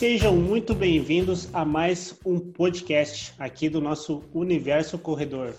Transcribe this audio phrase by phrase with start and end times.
[0.00, 5.52] Sejam muito bem-vindos a mais um podcast aqui do nosso Universo Corredor.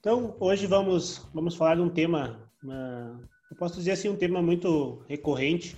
[0.00, 4.40] Então, hoje vamos, vamos falar de um tema, uh, eu posso dizer assim, um tema
[4.40, 5.76] muito recorrente.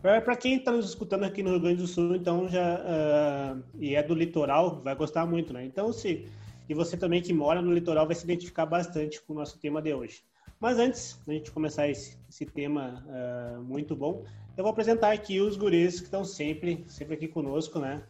[0.00, 3.96] Para quem está nos escutando aqui no Rio Grande do Sul, então já uh, e
[3.96, 5.64] é do litoral, vai gostar muito, né?
[5.64, 6.28] Então, se
[6.68, 9.82] e você também que mora no litoral vai se identificar bastante com o nosso tema
[9.82, 10.22] de hoje.
[10.60, 14.24] Mas antes da gente começar esse, esse tema uh, muito bom,
[14.56, 18.02] eu vou apresentar aqui os guris que estão sempre, sempre aqui conosco, né?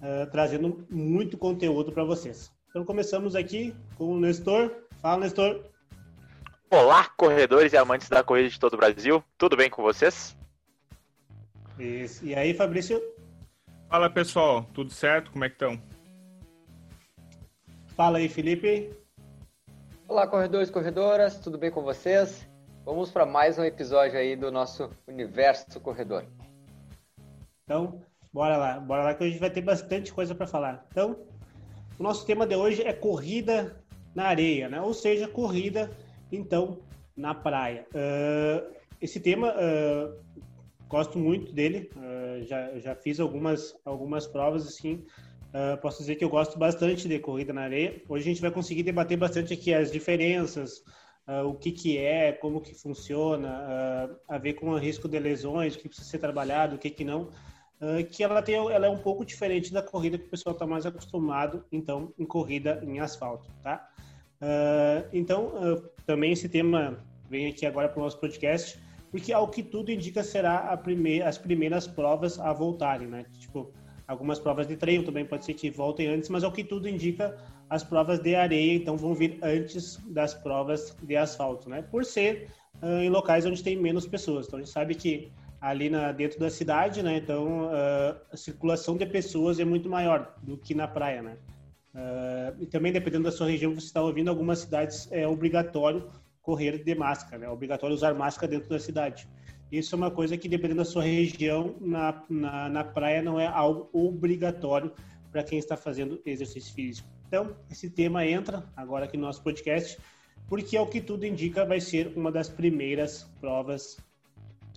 [0.00, 2.50] Uh, trazendo muito conteúdo para vocês.
[2.70, 4.72] Então começamos aqui com o Nestor.
[5.02, 5.62] Fala, Nestor.
[6.70, 9.22] Olá, corredores e amantes da corrida de todo o Brasil.
[9.36, 10.34] Tudo bem com vocês?
[11.78, 12.24] Isso.
[12.24, 13.00] E aí, Fabrício?
[13.88, 14.64] Fala, pessoal.
[14.72, 15.30] Tudo certo?
[15.30, 15.80] Como é que estão?
[17.94, 18.90] Fala aí, Felipe.
[20.08, 22.49] Olá, corredores e corredoras, tudo bem com vocês?
[22.84, 26.24] Vamos para mais um episódio aí do nosso Universo Corredor.
[27.64, 30.86] Então, bora lá, bora lá que hoje vai ter bastante coisa para falar.
[30.90, 31.16] Então,
[31.98, 33.78] o nosso tema de hoje é corrida
[34.14, 34.80] na areia, né?
[34.80, 35.90] Ou seja, corrida,
[36.32, 36.80] então,
[37.14, 37.86] na praia.
[37.90, 40.18] Uh, esse tema, uh,
[40.88, 45.04] gosto muito dele, uh, já, já fiz algumas, algumas provas, assim,
[45.50, 48.00] Uh, posso dizer que eu gosto bastante de corrida na areia.
[48.08, 50.80] Hoje a gente vai conseguir debater bastante aqui as diferenças,
[51.26, 55.18] uh, o que, que é, como que funciona, uh, a ver com o risco de
[55.18, 57.28] lesões, o que precisa ser trabalhado, o que, que não.
[58.10, 60.84] que ela, tem, ela é um pouco diferente da corrida que o pessoal está mais
[60.84, 63.88] acostumado, então, em corrida em asfalto, tá?
[65.12, 65.52] então,
[66.06, 68.78] também esse tema vem aqui agora para o nosso podcast,
[69.10, 73.24] porque ao que tudo indica será primeira, as primeiras provas a voltarem, né?
[73.38, 73.72] Tipo,
[74.06, 77.36] algumas provas de treino também pode ser que voltem antes, mas ao que tudo indica,
[77.70, 81.80] as provas de areia então vão vir antes das provas de asfalto, né?
[81.80, 82.48] Por ser
[82.82, 84.46] uh, em locais onde tem menos pessoas.
[84.46, 87.16] Então a gente sabe que ali na, dentro da cidade, né?
[87.16, 91.36] Então uh, a circulação de pessoas é muito maior do que na praia, né?
[91.94, 96.10] Uh, e também dependendo da sua região, você está ouvindo, algumas cidades é obrigatório
[96.42, 97.46] correr de máscara, né?
[97.46, 99.28] É obrigatório usar máscara dentro da cidade.
[99.70, 103.46] Isso é uma coisa que, dependendo da sua região, na, na, na praia não é
[103.46, 104.92] algo obrigatório
[105.30, 107.19] para quem está fazendo exercício físico.
[107.30, 109.96] Então, esse tema entra agora aqui no nosso podcast,
[110.48, 113.98] porque, ao que tudo indica, vai ser uma das primeiras provas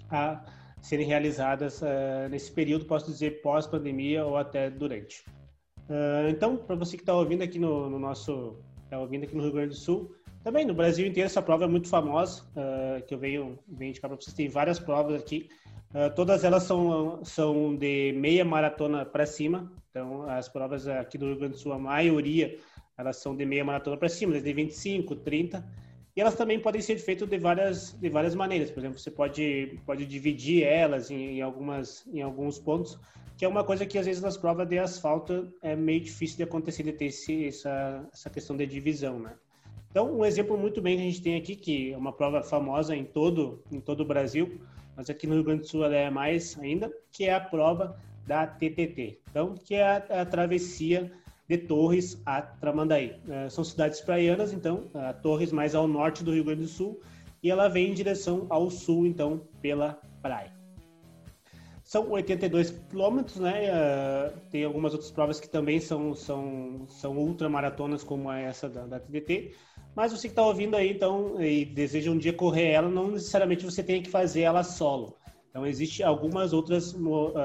[0.07, 0.45] a
[0.79, 5.25] serem realizadas uh, nesse período, posso dizer, pós-pandemia ou até durante.
[5.89, 9.41] Uh, então, para você que está ouvindo aqui no, no nosso, está ouvindo aqui no
[9.41, 13.15] Rio Grande do Sul, também no Brasil inteiro essa prova é muito famosa, uh, que
[13.15, 14.35] eu venho, venho indicar para vocês.
[14.35, 15.49] Tem várias provas aqui.
[16.15, 19.71] Todas elas são, são de meia maratona para cima.
[19.93, 22.57] Então, as provas aqui do Rio Grande do Sul, a maioria,
[22.97, 25.63] elas são de meia maratona para cima, desde 25, 30.
[26.15, 28.71] E elas também podem ser feitas de várias, de várias maneiras.
[28.71, 32.99] Por exemplo, você pode, pode dividir elas em, em, algumas, em alguns pontos,
[33.37, 36.43] que é uma coisa que às vezes nas provas de asfalto é meio difícil de
[36.43, 39.35] acontecer, de ter esse, essa, essa questão de divisão, né?
[39.91, 42.95] Então, um exemplo muito bem que a gente tem aqui, que é uma prova famosa
[42.95, 44.59] em todo, em todo o Brasil,
[44.97, 47.95] mas aqui no Rio Grande do Sul ela é mais ainda, que é a prova
[48.25, 49.19] da TTT.
[49.29, 51.11] Então, que é a, a travessia
[51.47, 53.15] de Torres a Tramandaí.
[53.27, 54.89] É, são cidades praianas, então,
[55.21, 57.01] Torres mais ao norte do Rio Grande do Sul,
[57.41, 60.53] e ela vem em direção ao sul, então, pela praia.
[61.83, 63.69] São 82 quilômetros, né?
[63.69, 68.99] Uh, tem algumas outras provas que também são, são, são ultramaratonas, como essa da, da
[68.99, 69.53] TDT.
[69.93, 73.65] Mas você que está ouvindo aí, então, e deseja um dia correr ela, não necessariamente
[73.65, 75.17] você tem que fazer ela solo.
[75.53, 76.95] Então, existe outras,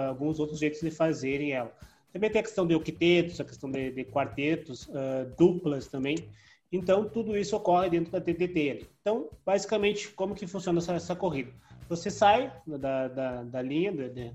[0.08, 1.70] alguns outros jeitos de fazerem ela.
[2.10, 6.16] Também tem a questão de octetos, a questão de, de quartetos, uh, duplas também.
[6.72, 8.86] Então, tudo isso ocorre dentro da TTT.
[9.02, 11.52] Então, basicamente, como que funciona essa, essa corrida?
[11.90, 14.32] Você sai da, da, da linha, de,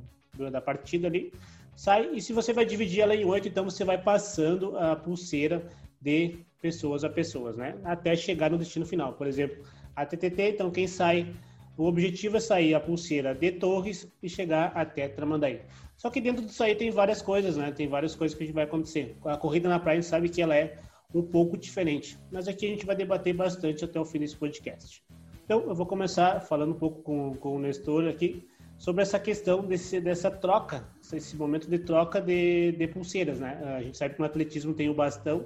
[0.52, 1.34] da partida ali,
[1.76, 5.68] sai, e se você vai dividir ela em oito, então você vai passando a pulseira
[6.00, 7.76] de pessoas a pessoas, né?
[7.84, 9.14] Até chegar no destino final.
[9.14, 9.64] Por exemplo,
[9.96, 11.34] a TTT, então quem sai,
[11.78, 15.62] o objetivo é sair a pulseira de Torres e chegar até Tramandaí.
[15.98, 17.72] Só que dentro disso aí tem várias coisas, né?
[17.72, 19.18] Tem várias coisas que a gente vai acontecer.
[19.26, 20.78] A corrida na praia a gente sabe que ela é
[21.14, 25.04] um pouco diferente, mas aqui a gente vai debater bastante até o fim desse podcast.
[25.46, 28.48] Então, eu vou começar falando um pouco com, com o Nestor aqui
[28.78, 33.62] sobre essa questão desse, dessa troca, esse momento de troca de, de pulseiras, né?
[33.78, 35.46] A gente sabe que no atletismo tem o bastão,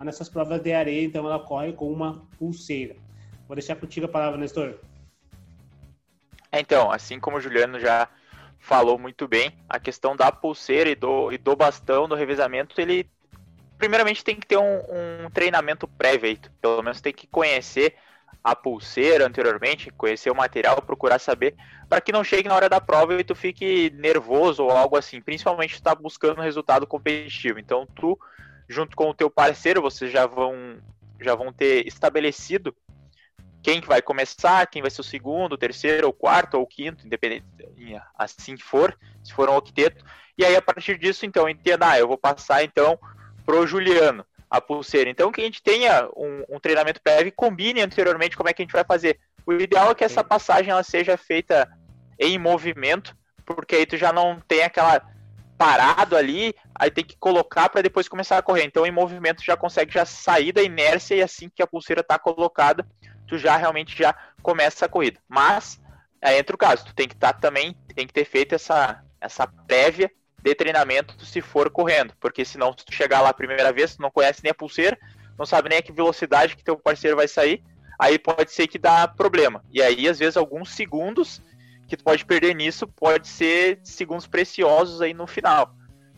[0.00, 2.96] nessas provas de areia, então ela corre com uma pulseira.
[3.46, 4.78] Vou deixar contigo a palavra, Nestor.
[6.52, 8.06] É, então, assim como o Juliano já
[8.58, 13.10] falou muito bem, a questão da pulseira e do, e do bastão, do revezamento, ele
[13.78, 17.96] primeiramente tem que ter um, um treinamento prévio, pelo menos tem que conhecer
[18.44, 21.56] a pulseira anteriormente, conhecer o material, procurar saber,
[21.88, 25.20] para que não chegue na hora da prova e tu fique nervoso ou algo assim.
[25.20, 27.58] Principalmente tu tá buscando um resultado competitivo.
[27.58, 28.18] Então tu,
[28.68, 30.78] junto com o teu parceiro, vocês já vão
[31.20, 32.74] já vão ter estabelecido
[33.62, 36.66] quem que vai começar, quem vai ser o segundo, o terceiro, o quarto ou o
[36.66, 37.46] quinto, independente
[38.18, 40.04] assim for, se for um octeto.
[40.36, 42.98] E aí a partir disso, então, entenda, ah, eu vou passar então
[43.44, 45.08] pro Juliano a pulseira.
[45.08, 48.60] Então, que a gente tenha um, um, treinamento prévio e combine anteriormente como é que
[48.60, 49.18] a gente vai fazer.
[49.46, 51.66] O ideal é que essa passagem ela seja feita
[52.18, 53.16] em movimento,
[53.46, 55.00] porque aí tu já não tem aquela
[55.56, 58.64] parado ali, aí tem que colocar para depois começar a correr.
[58.64, 62.18] Então, em movimento já consegue já sair da inércia e assim que a pulseira está
[62.18, 62.86] colocada,
[63.26, 65.18] tu já realmente já começa a corrida.
[65.28, 65.80] Mas
[66.20, 69.02] aí entra o caso, tu tem que estar tá, também, tem que ter feito essa
[69.20, 70.10] essa prévia
[70.42, 74.02] de treinamento se for correndo, porque senão se tu chegar lá a primeira vez, tu
[74.02, 74.98] não conhece nem a pulseira,
[75.38, 77.62] não sabe nem a que velocidade que teu parceiro vai sair,
[77.98, 79.64] aí pode ser que dá problema.
[79.70, 81.40] E aí, às vezes, alguns segundos
[81.86, 85.74] que tu pode perder nisso pode ser segundos preciosos aí no final.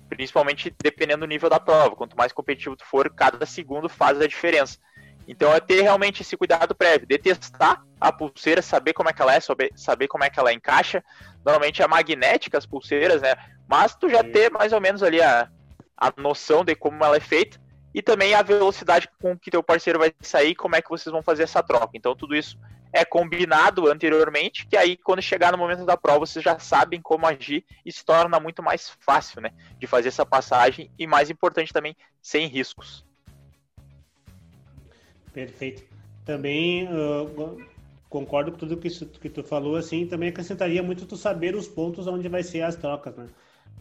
[0.09, 1.97] Principalmente dependendo do nível da prova.
[1.97, 4.79] Quanto mais competitivo tu for, cada segundo faz a diferença.
[5.27, 9.23] Então é ter realmente esse cuidado prévio, de testar a pulseira, saber como é que
[9.23, 11.03] ela é, saber, saber como é que ela encaixa.
[11.45, 13.35] Normalmente é magnética as pulseiras, né?
[13.67, 15.49] Mas tu já ter mais ou menos ali a,
[15.97, 17.59] a noção de como ela é feita
[17.95, 21.23] e também a velocidade com que teu parceiro vai sair, como é que vocês vão
[21.23, 21.91] fazer essa troca.
[21.95, 22.59] Então tudo isso
[22.93, 27.27] é combinado anteriormente, que aí quando chegar no momento da prova vocês já sabem como
[27.27, 31.73] agir e se torna muito mais fácil, né, de fazer essa passagem e mais importante
[31.73, 33.05] também, sem riscos.
[35.35, 35.83] Perfeito.
[36.25, 37.59] Também uh,
[38.09, 41.67] concordo com tudo que, isso, que tu falou, assim, também acrescentaria muito tu saber os
[41.67, 43.27] pontos onde vai ser as trocas, né?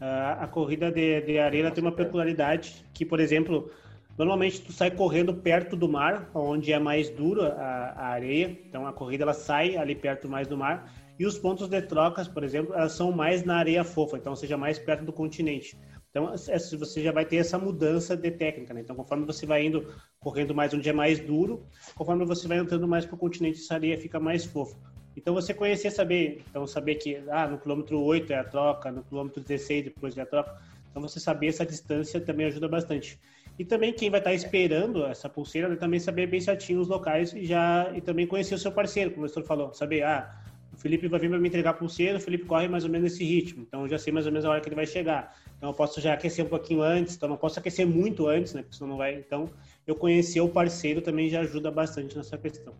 [0.01, 3.71] Uh, a corrida de, de areia tem uma peculiaridade que, por exemplo,
[4.17, 8.87] normalmente tu sai correndo perto do mar, onde é mais duro a, a areia, então
[8.87, 12.43] a corrida ela sai ali perto mais do mar, e os pontos de trocas, por
[12.43, 15.77] exemplo, elas são mais na areia fofa, então seja mais perto do continente.
[16.13, 18.81] Então, é, você já vai ter essa mudança de técnica, né?
[18.81, 21.65] Então, conforme você vai indo correndo mais onde é mais duro,
[21.95, 24.77] conforme você vai entrando mais para o continente, essa areia fica mais fofa.
[25.17, 29.03] Então, você conhecer, saber, então saber que ah, no quilômetro 8 é a troca, no
[29.03, 30.55] quilômetro 16 depois é a troca.
[30.91, 33.19] Então, você saber essa distância também ajuda bastante.
[33.57, 37.33] E também quem vai estar esperando essa pulseira, né, também saber bem certinho os locais
[37.33, 40.29] e já e também conhecer o seu parceiro, como o professor falou, saber, ah,
[40.71, 43.11] o Felipe vai vir para me entregar a pulseira, o Felipe corre mais ou menos
[43.11, 45.35] nesse ritmo, então eu já sei mais ou menos a hora que ele vai chegar.
[45.63, 48.63] Então eu posso já aquecer um pouquinho antes, então não posso aquecer muito antes, né?
[48.63, 49.13] Porque senão não vai.
[49.13, 49.49] Então
[49.87, 52.73] eu conhecer o parceiro também já ajuda bastante nessa questão.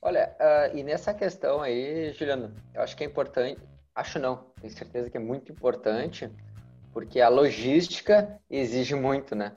[0.00, 3.60] Olha, uh, e nessa questão aí, Juliano, eu acho que é importante,
[3.94, 6.30] acho não, tenho certeza que é muito importante,
[6.90, 9.52] porque a logística exige muito, né?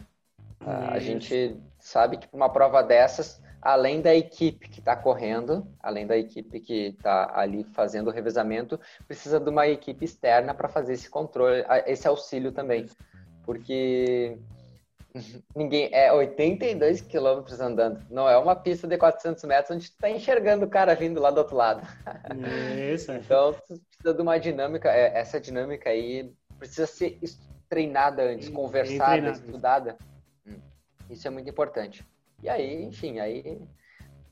[0.60, 6.08] Uh, a gente sabe que uma prova dessas, além da equipe que está correndo, além
[6.08, 10.94] da equipe que está ali fazendo o revezamento, precisa de uma equipe externa para fazer
[10.94, 12.88] esse controle, esse auxílio também.
[13.46, 14.38] Porque
[15.56, 20.10] ninguém é 82 quilômetros andando, não é uma pista de 400 metros onde tu está
[20.10, 21.88] enxergando o cara vindo lá do outro lado.
[22.94, 23.12] Isso.
[23.14, 27.20] então, precisa de uma dinâmica, é, essa dinâmica aí precisa ser
[27.70, 29.98] treinada antes, conversada, estudada.
[30.46, 30.60] Hum,
[31.10, 32.04] isso é muito importante.
[32.44, 33.62] E aí, enfim, aí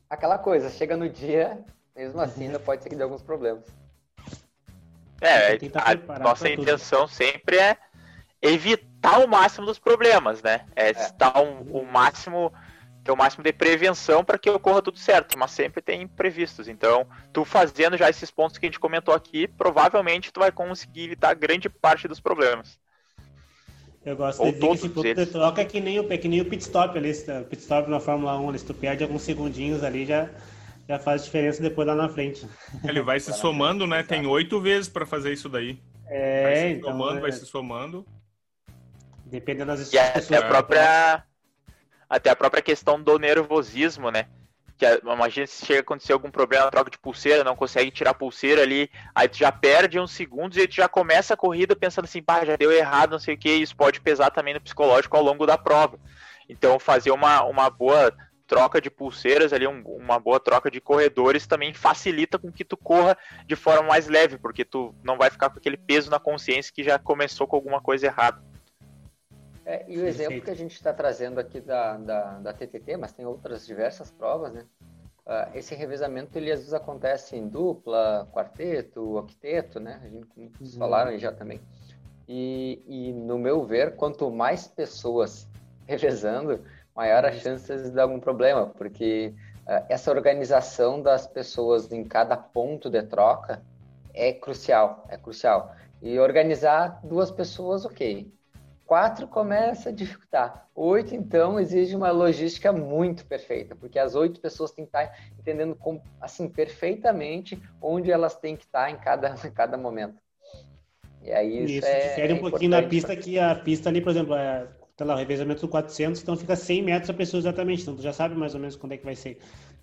[0.09, 1.63] aquela coisa, chega no dia,
[1.95, 3.63] mesmo assim ainda pode ser que dê alguns problemas.
[5.21, 7.13] É, a nossa intenção tudo.
[7.13, 7.77] sempre é
[8.41, 10.65] evitar o máximo dos problemas, né?
[10.75, 10.91] É, é.
[10.91, 12.53] estar um, o máximo
[13.03, 16.67] ter o máximo de prevenção para que ocorra tudo certo, mas sempre tem imprevistos.
[16.67, 21.05] Então, tu fazendo já esses pontos que a gente comentou aqui, provavelmente tu vai conseguir
[21.05, 22.77] evitar grande parte dos problemas.
[24.05, 26.17] Eu gosto Ou de dizer que esse ponto de troca é que nem, o, é
[26.17, 27.11] que nem o pit stop ali.
[27.11, 30.29] O pit stop na Fórmula 1, ali, se tu perde alguns segundinhos ali, já,
[30.87, 32.47] já faz diferença depois lá na frente.
[32.83, 34.01] Ele vai se somando, né?
[34.01, 35.77] Tem oito vezes para fazer isso daí.
[36.07, 37.21] É, vai se então, somando, é...
[37.21, 38.05] vai se somando.
[39.25, 41.23] Dependendo das E até a própria
[42.09, 44.25] até a própria questão do nervosismo, né?
[44.79, 48.13] Que imagina se chega a acontecer algum problema troca de pulseira, não consegue tirar a
[48.13, 52.05] pulseira ali, aí tu já perde uns segundos e tu já começa a corrida pensando
[52.05, 55.17] assim, pá, já deu errado, não sei o que, isso pode pesar também no psicológico
[55.17, 55.99] ao longo da prova.
[56.47, 58.13] Então fazer uma, uma boa
[58.47, 62.77] troca de pulseiras ali, um, uma boa troca de corredores também facilita com que tu
[62.77, 66.73] corra de forma mais leve, porque tu não vai ficar com aquele peso na consciência
[66.73, 68.41] que já começou com alguma coisa errada.
[69.69, 73.11] É, e o exemplo que a gente está trazendo aqui da, da, da, TTT, mas
[73.11, 74.65] tem outras diversas provas, né?
[75.27, 80.01] Uh, esse revezamento, ele às vezes acontece em dupla, quarteto, octeto, né?
[80.03, 80.79] A gente, muitos uhum.
[80.79, 81.61] falaram aí já também.
[82.27, 85.47] E, e, no meu ver, quanto mais pessoas
[85.85, 89.35] revezando, maior a chance de dar algum problema, porque
[89.67, 93.61] uh, essa organização das pessoas em cada ponto de troca
[94.15, 95.75] é crucial, é crucial.
[96.01, 98.38] E organizar duas pessoas, ok.
[98.89, 100.67] Quatro começa a dificultar.
[100.73, 105.77] Oito, então, exige uma logística muito perfeita, porque as oito pessoas têm que estar entendendo
[106.19, 110.15] assim perfeitamente onde elas têm que estar em cada, em cada momento.
[111.21, 114.01] E aí isso, isso é, difere um é pouquinho da pista que a pista ali,
[114.01, 114.65] por exemplo, é
[114.97, 118.01] tá lá, o revezamento do 400, então fica 100 metros a pessoa exatamente, então tu
[118.01, 119.37] já sabe mais ou menos quando é que vai ser.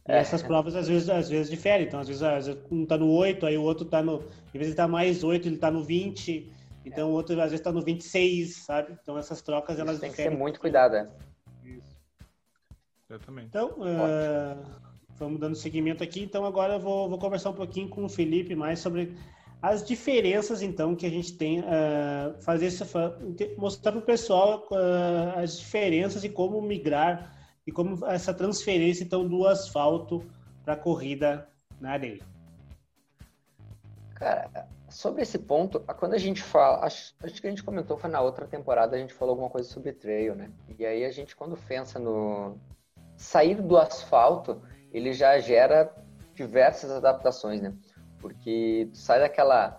[0.09, 0.19] É.
[0.19, 3.09] essas provas às vezes, às vezes diferem, então às vezes, às vezes um tá no
[3.09, 4.17] 8, aí o outro tá no,
[4.53, 6.51] em vez de estar tá mais 8, ele tá no 20,
[6.87, 8.97] então o outro às vezes tá no 26, sabe?
[9.03, 10.31] Então essas trocas elas Isso tem diferem.
[10.31, 11.09] que ter muito cuidado, é.
[11.65, 11.97] Isso.
[13.09, 13.49] Exatamente.
[13.49, 14.65] Então, uh,
[15.17, 18.55] vamos dando seguimento aqui, então agora eu vou, vou conversar um pouquinho com o Felipe
[18.55, 19.17] mais sobre
[19.61, 22.87] as diferenças, então, que a gente tem, uh, fazer essa,
[23.57, 27.35] mostrar para o pessoal uh, as diferenças e como migrar
[27.67, 30.25] e como essa transferência, então, do asfalto
[30.65, 31.49] para a corrida
[31.81, 32.23] na areia.
[34.15, 38.11] Cara, sobre esse ponto, quando a gente fala, acho, acho, que a gente comentou, foi
[38.11, 40.51] na outra temporada, a gente falou alguma coisa sobre trail, né?
[40.79, 42.57] E aí a gente, quando pensa no
[43.17, 44.63] sair do asfalto,
[44.93, 45.93] ele já gera
[46.35, 47.75] diversas adaptações, né?
[48.27, 49.79] porque tu sai daquela,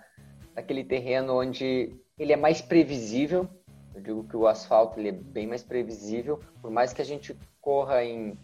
[0.56, 3.48] daquele terreno onde ele é mais previsível.
[3.94, 7.36] Eu digo que o asfalto ele é bem mais previsível, por mais que a gente
[7.60, 8.38] corra em uh,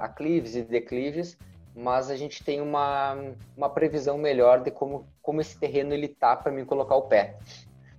[0.00, 1.38] aclives e declives,
[1.76, 3.14] mas a gente tem uma,
[3.54, 7.38] uma previsão melhor de como, como esse terreno ele tá para mim colocar o pé,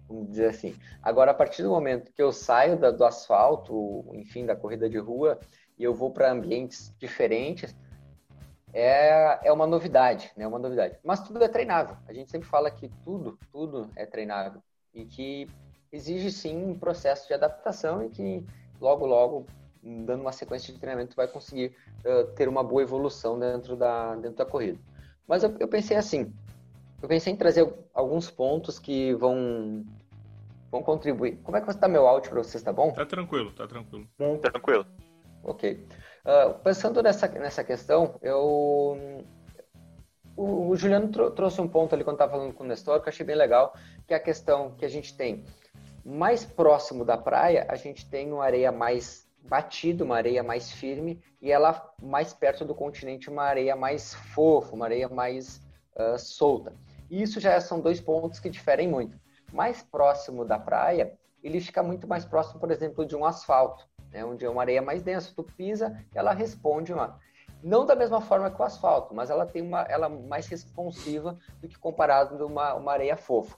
[0.09, 0.75] vamos dizer assim.
[1.01, 4.97] Agora, a partir do momento que eu saio da, do asfalto, enfim, da corrida de
[4.97, 5.39] rua,
[5.77, 7.75] e eu vou para ambientes diferentes,
[8.73, 10.47] é, é uma novidade, né?
[10.47, 10.97] Uma novidade.
[11.03, 11.95] Mas tudo é treinável.
[12.07, 15.47] A gente sempre fala que tudo, tudo é treinável e que
[15.91, 18.43] exige sim um processo de adaptação e que
[18.81, 19.45] logo, logo,
[20.05, 21.75] dando uma sequência de treinamento, vai conseguir
[22.05, 24.79] uh, ter uma boa evolução dentro da, dentro da corrida.
[25.27, 26.33] Mas eu, eu pensei assim,
[27.01, 29.85] eu pensei em trazer alguns pontos que vão
[30.69, 31.37] vão contribuir.
[31.43, 32.61] Como é que está meu áudio para vocês?
[32.61, 32.91] Tá bom?
[32.91, 34.07] Tá tranquilo, tá tranquilo.
[34.19, 34.37] Bom.
[34.37, 34.85] Tranquilo.
[35.43, 35.87] Ok.
[36.25, 39.23] Uh, pensando nessa, nessa questão, eu
[40.35, 43.11] o, Juliano tro trouxe um ponto ali quando estava falando com o Nestor que eu
[43.11, 43.73] achei bem legal,
[44.05, 45.43] que é a questão que a gente tem
[46.05, 51.21] mais próximo da praia, a gente tem uma areia mais batida, uma areia mais firme,
[51.41, 55.61] e ela mais perto do continente, uma areia mais fofa, uma areia mais
[55.95, 56.73] uh, solta.
[57.09, 59.17] E isso já são dois pontos que diferem muito.
[59.53, 64.23] Mais próximo da praia, ele fica muito mais próximo, por exemplo, de um asfalto né,
[64.25, 67.19] onde é uma areia mais densa, tu pisa, ela responde uma
[67.63, 71.67] não da mesma forma que o asfalto, mas ela tem uma ela mais responsiva do
[71.67, 73.57] que comparado a uma, uma areia fofa.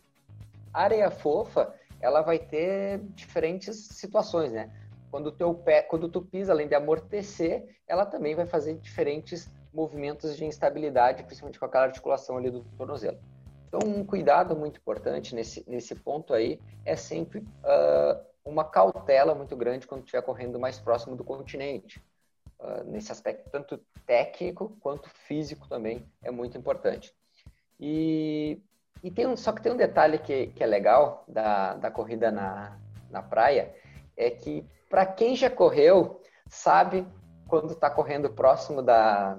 [0.74, 4.72] A areia fofa, ela vai ter diferentes situações, né?
[5.12, 10.36] Quando teu pé, quando tu pisa, além de amortecer, ela também vai fazer diferentes movimentos
[10.36, 13.20] de instabilidade, principalmente com aquela articulação ali do tornozelo.
[13.68, 19.56] Então, um cuidado muito importante nesse, nesse ponto aí é sempre uh, uma cautela muito
[19.56, 22.04] grande quando estiver correndo mais próximo do continente.
[22.60, 27.14] Uh, nesse aspecto, tanto técnico quanto físico também é muito importante.
[27.80, 28.60] E,
[29.04, 32.32] e tem um, só que tem um detalhe que, que é legal da, da corrida
[32.32, 32.78] na,
[33.10, 33.74] na praia,
[34.18, 37.08] é que para quem já correu, sabe
[37.48, 39.38] quando está correndo próximo da,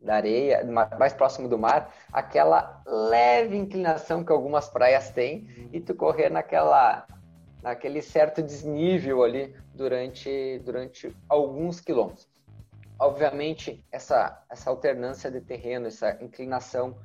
[0.00, 0.64] da areia,
[0.98, 7.06] mais próximo do mar, aquela leve inclinação que algumas praias têm, e tu correr naquela
[7.62, 12.28] naquele certo desnível ali durante, durante alguns quilômetros.
[12.98, 16.96] Obviamente, essa, essa alternância de terreno, essa inclinação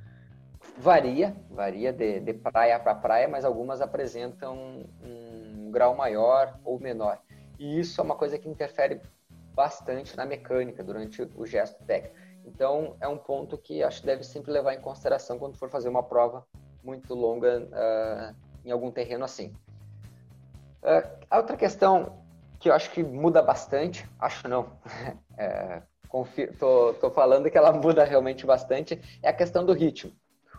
[0.77, 7.19] varia, varia de, de praia para praia, mas algumas apresentam um grau maior ou menor.
[7.59, 9.01] E isso é uma coisa que interfere
[9.53, 12.15] bastante na mecânica durante o gesto técnico.
[12.45, 15.89] Então, é um ponto que acho que deve sempre levar em consideração quando for fazer
[15.89, 16.45] uma prova
[16.83, 19.53] muito longa uh, em algum terreno assim.
[20.81, 22.23] Uh, a outra questão
[22.59, 24.71] que eu acho que muda bastante, acho não,
[25.37, 30.11] é, confio, tô, tô falando que ela muda realmente bastante, é a questão do ritmo.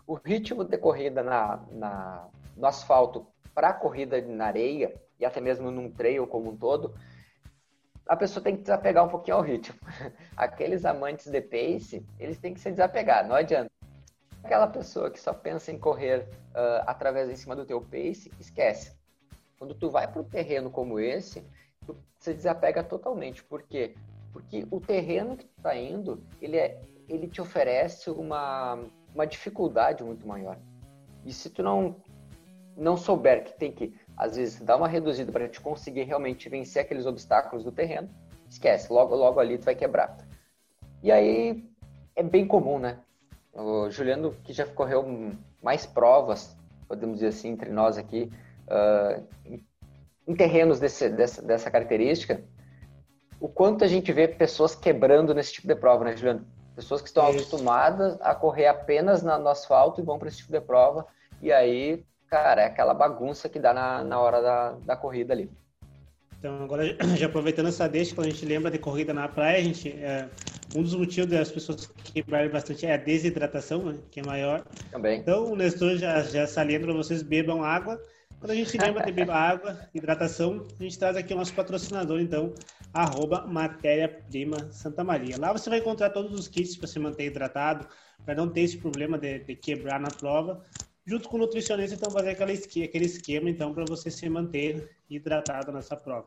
[0.06, 5.40] O ritmo de corrida na, na no asfalto para a corrida na areia, e até
[5.40, 6.94] mesmo num trail como um todo,
[8.06, 9.78] a pessoa tem que desapegar um pouquinho ao ritmo.
[10.36, 13.70] Aqueles amantes de pace, eles têm que se desapegar, não adianta.
[14.42, 18.96] Aquela pessoa que só pensa em correr uh, através em cima do teu pace, esquece.
[19.58, 21.44] Quando tu vai para um terreno como esse,
[21.84, 23.44] tu se desapega totalmente.
[23.44, 23.94] Por quê?
[24.32, 28.78] Porque o terreno que tu está indo, ele, é, ele te oferece uma,
[29.14, 30.56] uma dificuldade muito maior.
[31.24, 31.96] E se tu não,
[32.76, 36.82] não souber que tem que, às vezes, dar uma reduzida para te conseguir realmente vencer
[36.82, 38.10] aqueles obstáculos do terreno,
[38.50, 40.16] esquece, logo, logo ali tu vai quebrar.
[41.02, 41.64] E aí,
[42.16, 42.98] é bem comum, né?
[43.54, 45.32] O Juliano, que já correu
[45.62, 46.56] mais provas,
[46.88, 48.30] podemos dizer assim, entre nós aqui,
[48.66, 49.24] uh,
[50.26, 52.42] em terrenos desse, dessa, dessa característica,
[53.40, 56.44] o quanto a gente vê pessoas quebrando nesse tipo de prova, né, Juliano?
[56.74, 57.38] Pessoas que estão Isso.
[57.38, 61.06] acostumadas a correr apenas na, no asfalto e vão para esse tipo de prova,
[61.40, 65.50] e aí, cara, é aquela bagunça que dá na, na hora da, da corrida ali.
[66.38, 66.84] Então, agora,
[67.16, 70.28] já aproveitando essa deixa, quando a gente lembra de corrida na praia, a gente, é,
[70.76, 74.64] um dos motivos das pessoas quebrarem bastante é a desidratação, né, que é maior.
[74.90, 75.18] Também.
[75.18, 78.00] Então, o Nestor já, já salienta para vocês bebam água.
[78.38, 82.20] Quando a gente lembra de beber água, hidratação, a gente traz aqui o nosso patrocinador,
[82.20, 82.54] então,
[82.94, 85.36] arroba matéria-prima Santa Maria.
[85.36, 87.88] Lá você vai encontrar todos os kits para se manter hidratado,
[88.24, 90.64] para não ter esse problema de, de quebrar na prova
[91.08, 94.90] junto com o nutricionista, então fazer aquela esquema, aquele esquema então para você se manter
[95.08, 96.26] hidratado nessa prova.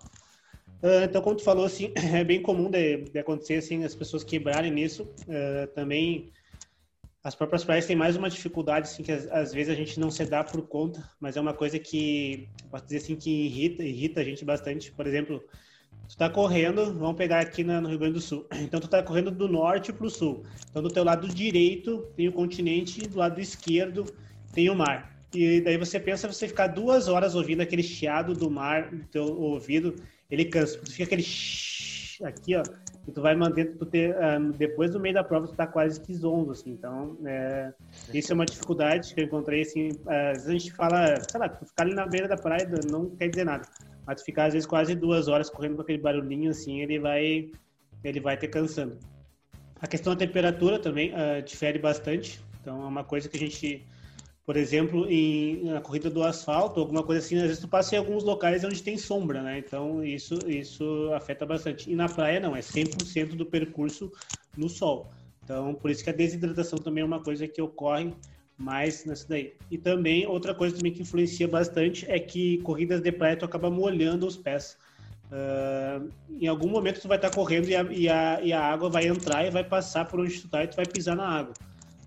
[0.81, 4.23] Uh, então, como tu falou, assim, é bem comum de, de acontecer assim as pessoas
[4.23, 5.03] quebrarem nisso.
[5.03, 6.31] Uh, também
[7.23, 10.25] as próprias praias têm mais uma dificuldade assim que às, vezes a gente não se
[10.25, 14.23] dá por conta, mas é uma coisa que posso dizer assim que irrita, irrita a
[14.23, 14.91] gente bastante.
[14.91, 15.43] Por exemplo,
[16.09, 18.47] tu tá correndo, vamos pegar aqui no Rio Grande do Sul.
[18.59, 20.43] Então tu tá correndo do norte para o sul.
[20.71, 24.11] Então do teu lado direito tem o continente, do lado esquerdo
[24.53, 25.11] tem o mar.
[25.33, 29.23] E daí você pensa você ficar duas horas ouvindo aquele chiado do mar no teu
[29.23, 29.95] ouvido,
[30.29, 30.77] ele cansa.
[30.79, 31.23] Tu fica aquele
[32.23, 32.63] aqui, ó,
[33.07, 35.99] e tu vai mantendo, tu ter, uh, depois do meio da prova tu tá quase
[35.99, 36.71] que zonzo, assim.
[36.71, 37.73] Então, é,
[38.13, 41.49] isso é uma dificuldade que eu encontrei, assim, às vezes a gente fala, sei lá,
[41.49, 43.67] tu ficar ali na beira da praia não quer dizer nada.
[44.05, 47.49] Mas tu ficar, às vezes, quase duas horas correndo com aquele barulhinho, assim, ele vai,
[48.03, 48.97] ele vai te cansando.
[49.81, 52.39] A questão da temperatura também uh, difere bastante.
[52.61, 53.83] Então, é uma coisa que a gente
[54.51, 57.97] por exemplo, em, na corrida do asfalto, alguma coisa assim, às vezes tu passa em
[57.97, 59.59] alguns locais onde tem sombra, né?
[59.59, 61.89] Então isso, isso afeta bastante.
[61.89, 64.11] E na praia não, é 100% do percurso
[64.57, 65.09] no sol.
[65.41, 68.13] Então, por isso que a desidratação também é uma coisa que ocorre
[68.57, 69.53] mais nessa daí.
[69.71, 73.69] E também, outra coisa também que influencia bastante é que corridas de praia tu acaba
[73.69, 74.77] molhando os pés.
[75.31, 76.11] Uh,
[76.41, 79.07] em algum momento tu vai estar correndo e a, e, a, e a água vai
[79.07, 81.53] entrar e vai passar por onde tu tá e tu vai pisar na água.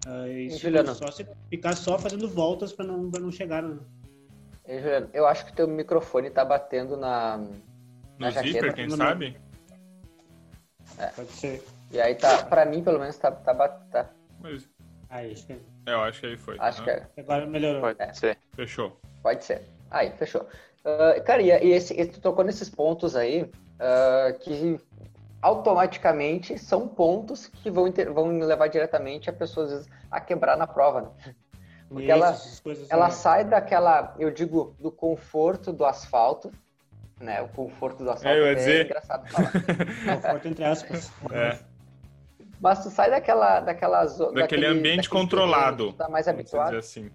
[0.06, 0.94] Uh, isso Juliano.
[0.94, 3.62] só se ficar só fazendo voltas para não, não chegar.
[3.62, 3.78] Né?
[4.68, 7.38] Juliano, eu acho que teu microfone tá batendo na.
[8.18, 8.52] Na no jaqueta.
[8.52, 9.36] zíper, quem no sabe?
[10.98, 11.06] É.
[11.08, 11.64] Pode ser.
[11.90, 13.30] E aí tá, pra mim pelo menos tá.
[13.30, 14.10] tá, tá.
[14.40, 14.68] Mas...
[15.08, 15.34] Aí.
[15.48, 15.92] É.
[15.92, 16.56] Eu acho que aí foi.
[16.58, 16.84] Acho ah.
[16.84, 17.08] que é.
[17.18, 17.80] Agora melhorou.
[17.80, 18.12] Pode é.
[18.12, 18.38] ser.
[18.54, 18.98] Fechou.
[19.22, 19.62] Pode ser.
[19.90, 20.42] Aí, fechou.
[20.84, 24.78] Uh, cara, e, esse, esse, tu tocou nesses pontos aí uh, que
[25.44, 28.10] automaticamente são pontos que vão, inter...
[28.10, 31.34] vão levar diretamente a pessoas vezes, a quebrar na prova, né?
[31.86, 32.34] Porque ela,
[32.88, 36.50] ela sai daquela, eu digo, do conforto do asfalto,
[37.20, 37.42] né?
[37.42, 38.80] O conforto do asfalto é, eu ia dizer...
[38.80, 39.52] é engraçado falar.
[40.16, 41.12] conforto entre aspas.
[41.30, 41.58] É.
[42.58, 44.40] Mas tu sai daquela, daquela zona.
[44.40, 45.92] Daquele, daquele ambiente controlado.
[45.92, 46.74] Tu tá mais habituado.
[46.78, 47.10] Assim.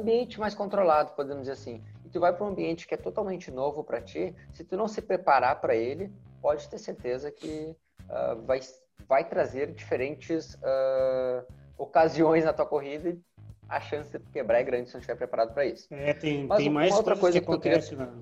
[0.00, 1.84] Ambiente mais controlado, podemos dizer assim.
[2.02, 4.34] E tu vai para um ambiente que é totalmente novo para ti.
[4.54, 6.10] Se tu não se preparar para ele,
[6.44, 8.60] pode ter certeza que uh, vai,
[9.08, 11.42] vai trazer diferentes uh,
[11.78, 13.18] ocasiões na tua corrida e
[13.66, 15.86] a chance de quebrar é grande se não estiver preparado para isso.
[15.90, 18.12] É, tem, tem mais outra coisa que, que acontece queria...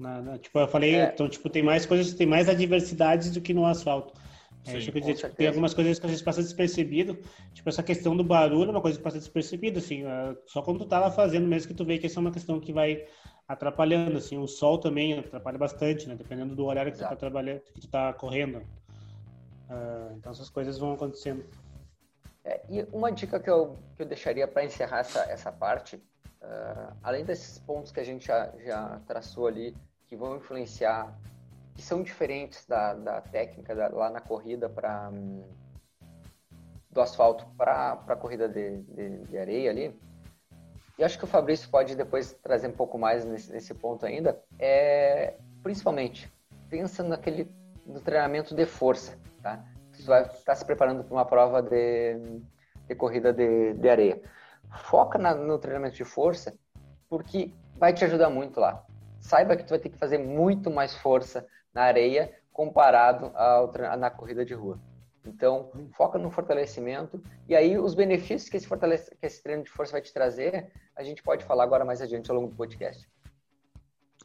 [0.00, 1.12] na, na, tipo, eu falei, é.
[1.14, 4.14] então, tipo, tem mais coisas, tem mais adversidades do que no asfalto.
[4.66, 7.16] É, Sim, dizer, tipo, tem algumas coisas que às vezes passa despercebido,
[7.54, 10.80] tipo essa questão do barulho é uma coisa que passa despercebido, assim, uh, só quando
[10.80, 13.06] tu tá lá fazendo mesmo que tu vê que isso é uma questão que vai
[13.50, 17.12] atrapalhando, assim, o sol também atrapalha bastante, né, dependendo do horário que Exato.
[17.12, 18.58] tu tá trabalhando, que tu tá correndo.
[19.68, 21.44] Uh, então essas coisas vão acontecendo.
[22.44, 26.94] É, e uma dica que eu, que eu deixaria para encerrar essa, essa parte, uh,
[27.02, 31.12] além desses pontos que a gente já, já traçou ali, que vão influenciar,
[31.74, 35.44] que são diferentes da, da técnica da, lá na corrida para um,
[36.88, 40.00] do asfalto para a corrida de, de, de, areia ali,
[41.00, 44.38] e acho que o Fabrício pode depois trazer um pouco mais nesse, nesse ponto ainda,
[44.58, 46.30] é principalmente
[46.68, 47.50] pensa naquele
[47.86, 49.64] no treinamento de força, tá?
[49.90, 52.18] Você vai estar tá se preparando para uma prova de,
[52.86, 54.22] de corrida de, de areia.
[54.84, 56.52] Foca na, no treinamento de força,
[57.08, 58.84] porque vai te ajudar muito lá.
[59.20, 64.10] Saiba que tu vai ter que fazer muito mais força na areia comparado ao, na
[64.10, 64.78] corrida de rua.
[65.30, 69.70] Então, foca no fortalecimento e aí os benefícios que esse, fortalece, que esse treino de
[69.70, 73.08] força vai te trazer, a gente pode falar agora mais adiante ao longo do podcast.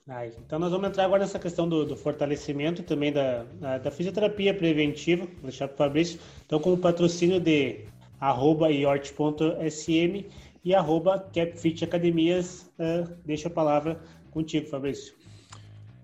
[0.07, 3.91] Ah, então nós vamos entrar agora nessa questão do, do fortalecimento também da, da, da,
[3.91, 6.19] fisioterapia preventiva, vou deixar para o Fabrício.
[6.45, 7.85] Então, com o patrocínio de
[8.19, 10.25] arroba iort.sm
[10.63, 13.99] e arroba capfitacademias, uh, deixa a palavra
[14.31, 15.15] contigo, Fabrício.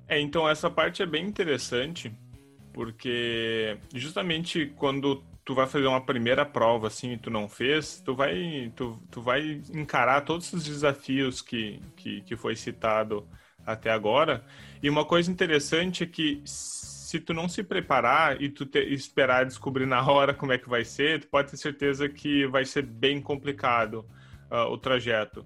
[0.07, 2.11] É, então essa parte é bem interessante,
[2.73, 8.15] porque justamente quando tu vai fazer uma primeira prova assim e tu não fez, tu
[8.15, 13.27] vai, tu, tu vai encarar todos os desafios que, que, que foi citado
[13.65, 14.43] até agora.
[14.81, 19.45] E uma coisa interessante é que se tu não se preparar e tu te, esperar
[19.45, 22.83] descobrir na hora como é que vai ser, tu pode ter certeza que vai ser
[22.83, 24.05] bem complicado
[24.49, 25.45] uh, o trajeto.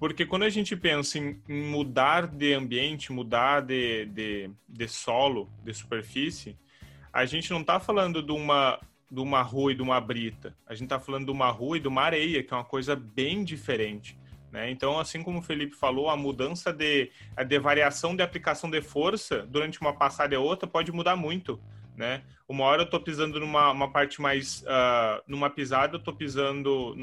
[0.00, 5.74] Porque quando a gente pensa em, mudar de ambiente, mudar de, de, de, solo, de
[5.74, 6.56] superfície,
[7.12, 8.80] a gente não está falando de uma,
[9.12, 10.56] de uma rua e de uma brita.
[10.66, 12.96] A gente está falando de uma rua e de uma areia, que é uma coisa
[12.96, 14.18] bem diferente.
[14.50, 14.70] Né?
[14.70, 17.10] Então, assim como o Felipe falou, a mudança de,
[17.46, 21.60] de variação de aplicação de força durante uma passada e outra pode mudar muito
[22.00, 22.22] né?
[22.48, 26.94] Uma hora eu tô pisando numa uma parte mais, uh, numa pisada eu tô pisando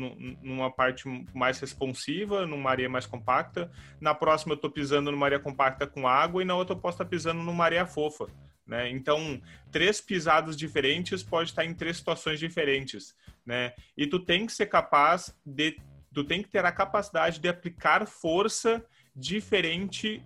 [0.41, 3.71] numa parte mais responsiva, numa areia mais compacta.
[4.01, 6.95] Na próxima eu tô pisando numa areia compacta com água e na outra eu posso
[6.95, 8.25] estar tá pisando numa areia fofa,
[8.65, 8.89] né?
[8.89, 9.39] Então,
[9.71, 13.73] três pisadas diferentes pode estar em três situações diferentes, né?
[13.95, 15.77] E tu tem que ser capaz de,
[16.11, 18.83] tu tem que ter a capacidade de aplicar força
[19.15, 20.23] diferente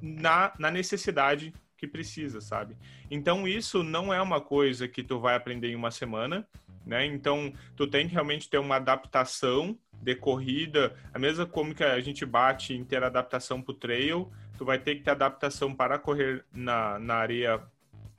[0.00, 1.52] na, na necessidade
[1.84, 2.76] que precisa, sabe?
[3.10, 6.46] Então isso não é uma coisa que tu vai aprender em uma semana,
[6.84, 7.06] né?
[7.06, 12.00] Então tu tem que realmente ter uma adaptação de corrida, a mesma como que a
[12.00, 15.98] gente bate em ter adaptação para o trail, tu vai ter que ter adaptação para
[15.98, 17.60] correr na, na areia,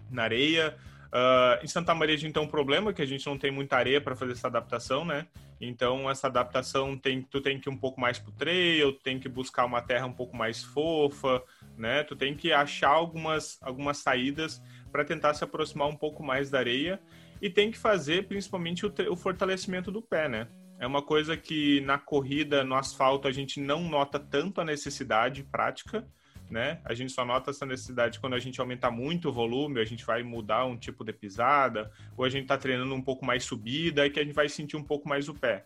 [0.10, 0.76] na areia.
[1.08, 3.78] Uh, em Santa Maria a gente tem um problema que a gente não tem muita
[3.78, 5.28] areia para fazer essa adaptação, né?
[5.60, 9.30] Então essa adaptação tem, tu tem que ir um pouco mais pro trail, tem que
[9.30, 11.42] buscar uma terra um pouco mais fofa,
[11.78, 12.04] né?
[12.04, 16.60] Tu tem que achar algumas, algumas saídas para tentar se aproximar um pouco mais da
[16.60, 17.00] areia
[17.42, 20.48] e tem que fazer principalmente o, o, fortalecimento do pé, né?
[20.78, 25.44] É uma coisa que na corrida, no asfalto, a gente não nota tanto a necessidade
[25.44, 26.06] prática,
[26.50, 26.80] né?
[26.84, 30.06] A gente só nota essa necessidade quando a gente aumenta muito o volume, a gente
[30.06, 34.06] vai mudar um tipo de pisada, ou a gente está treinando um pouco mais subida,
[34.06, 35.66] e que a gente vai sentir um pouco mais o pé.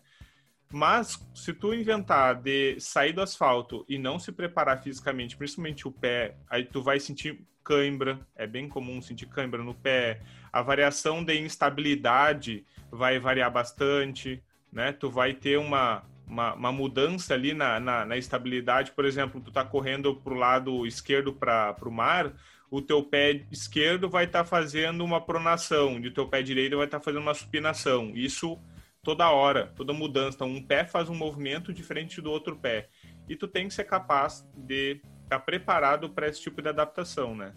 [0.72, 5.90] Mas se tu inventar de sair do asfalto e não se preparar fisicamente, principalmente o
[5.90, 10.20] pé, aí tu vai sentir cãibra, é bem comum sentir cãibra no pé.
[10.52, 14.92] A variação de instabilidade vai variar bastante, né?
[14.92, 18.92] Tu vai ter uma, uma, uma mudança ali na, na, na, estabilidade.
[18.92, 22.32] Por exemplo, tu tá correndo pro lado esquerdo para o mar,
[22.70, 26.76] o teu pé esquerdo vai estar tá fazendo uma pronação, e o teu pé direito
[26.76, 28.12] vai estar tá fazendo uma supinação.
[28.14, 28.56] Isso
[29.02, 30.36] toda hora, toda mudança.
[30.36, 32.88] Então, um pé faz um movimento diferente do outro pé.
[33.28, 37.34] E tu tem que ser capaz de estar tá preparado para esse tipo de adaptação,
[37.34, 37.52] né?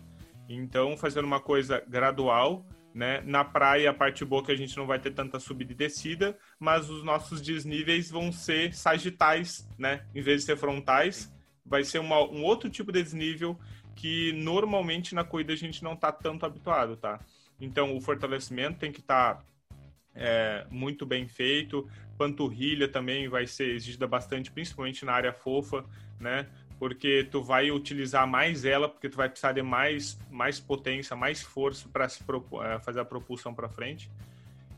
[0.50, 3.22] Então, fazendo uma coisa gradual, né?
[3.26, 5.76] Na praia, a parte boa é que a gente não vai ter tanta subida e
[5.76, 10.06] descida, mas os nossos desníveis vão ser sagitais, né?
[10.14, 11.34] Em vez de ser frontais,
[11.66, 13.60] vai ser uma, um outro tipo de desnível
[13.96, 17.20] que normalmente na corrida a gente não está tanto habituado, tá?
[17.60, 19.44] Então, o fortalecimento tem que estar tá
[20.16, 21.88] é, muito bem feito.
[22.18, 25.86] Panturrilha também vai ser exigida bastante, principalmente na área fofa,
[26.20, 26.48] né?
[26.80, 31.42] Porque tu vai utilizar mais ela, porque tu vai precisar de mais, mais potência, mais
[31.42, 34.10] força para é, fazer a propulsão para frente.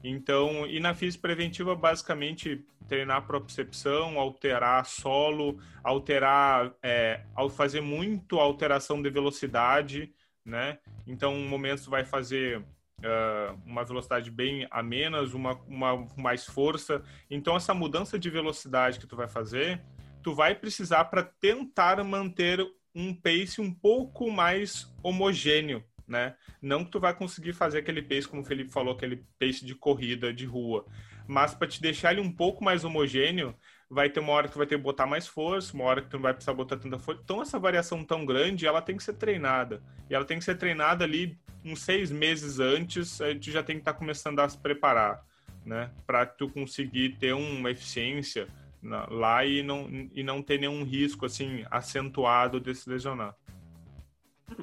[0.04, 8.40] Então, e na física preventiva, basicamente, treinar propriocepção, alterar solo, alterar, é, ao fazer muito
[8.40, 10.14] alteração de velocidade,
[10.46, 10.78] né?
[11.08, 16.46] Então, um momento tu vai fazer uh, uma velocidade bem a menos, uma, uma mais
[16.46, 17.02] força.
[17.30, 19.82] Então, essa mudança de velocidade que tu vai fazer,
[20.26, 22.60] tu vai precisar para tentar manter
[22.96, 26.36] um pace um pouco mais homogêneo, né?
[26.60, 29.76] Não que tu vai conseguir fazer aquele pace, como o Felipe falou, aquele pace de
[29.76, 30.84] corrida, de rua,
[31.28, 33.56] mas para te deixar ele um pouco mais homogêneo,
[33.88, 36.10] vai ter uma hora que tu vai ter que botar mais força, uma hora que
[36.10, 37.22] tu não vai precisar botar tanta força.
[37.24, 39.80] Então, essa variação tão grande, ela tem que ser treinada.
[40.10, 43.76] E ela tem que ser treinada ali uns seis meses antes, a gente já tem
[43.76, 45.24] que estar tá começando a se preparar,
[45.64, 45.92] né?
[46.08, 48.48] Para tu conseguir ter uma eficiência
[48.86, 53.36] na, lá e não, e não ter nenhum risco, assim, acentuado de se lesionar.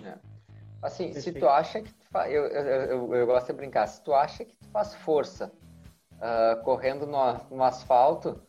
[0.04, 0.14] É.
[0.80, 2.32] Assim, se tu acha que tu faz...
[2.32, 5.52] eu, eu, eu, eu, gosto de brincar, se tu acha que tu faz força
[6.14, 8.40] uh, correndo no, no asfalto,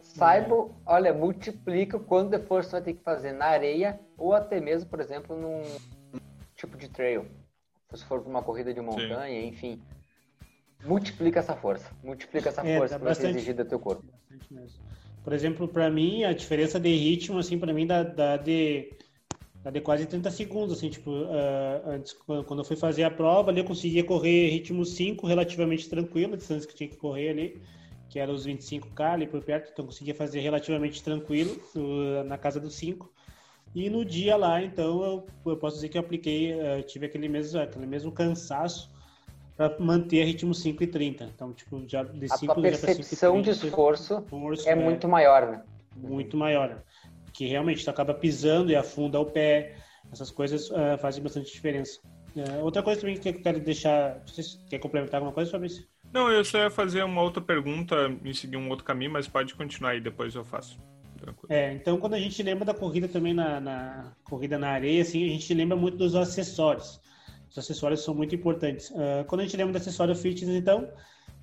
[0.00, 0.68] saiba, é.
[0.86, 4.60] olha, multiplica o quanto de força tu vai ter que fazer na areia ou até
[4.60, 5.62] mesmo, por exemplo, num
[6.56, 7.24] tipo de trail
[7.96, 9.46] se for para uma corrida de montanha, Sim.
[9.46, 9.82] enfim.
[10.84, 11.90] Multiplica essa força.
[12.02, 14.04] Multiplica essa é, força que vai ser exigida do teu corpo.
[15.24, 18.92] Por exemplo, para mim, a diferença de ritmo, assim, para mim, dá, dá, de,
[19.62, 23.50] dá de quase 30 segundos, assim, tipo, uh, antes, quando eu fui fazer a prova,
[23.50, 27.62] ali eu conseguia correr ritmo 5 relativamente tranquilo, a distância que tinha que correr ali,
[28.08, 31.60] que era os 25K ali por perto, então eu conseguia fazer relativamente tranquilo,
[32.24, 33.12] na casa dos 5.
[33.74, 37.28] E no dia lá, então, eu, eu posso dizer que eu apliquei, eu tive aquele
[37.28, 38.96] mesmo, aquele mesmo cansaço
[39.58, 41.24] para manter ritmo 5 e 30.
[41.24, 45.62] Então, tipo, já de 5 A percepção de esforço, esforço é, é, muito maior, né?
[45.96, 46.80] Muito maior.
[47.32, 49.74] Que realmente tu acaba pisando e afunda o pé.
[50.12, 52.00] Essas coisas uh, fazem bastante diferença.
[52.36, 54.22] Uh, outra coisa também que eu quero deixar.
[54.26, 55.88] Você quer complementar alguma coisa sobre isso?
[56.12, 59.54] Não, eu só ia fazer uma outra pergunta e seguir um outro caminho, mas pode
[59.56, 60.78] continuar aí, depois eu faço.
[61.18, 61.48] Tranquilo.
[61.52, 65.26] É, então quando a gente lembra da corrida também na, na, corrida na areia, assim,
[65.26, 67.00] a gente lembra muito dos acessórios.
[67.50, 68.90] Os acessórios são muito importantes.
[68.90, 70.88] Uh, quando a gente lembra do acessório fitness, então,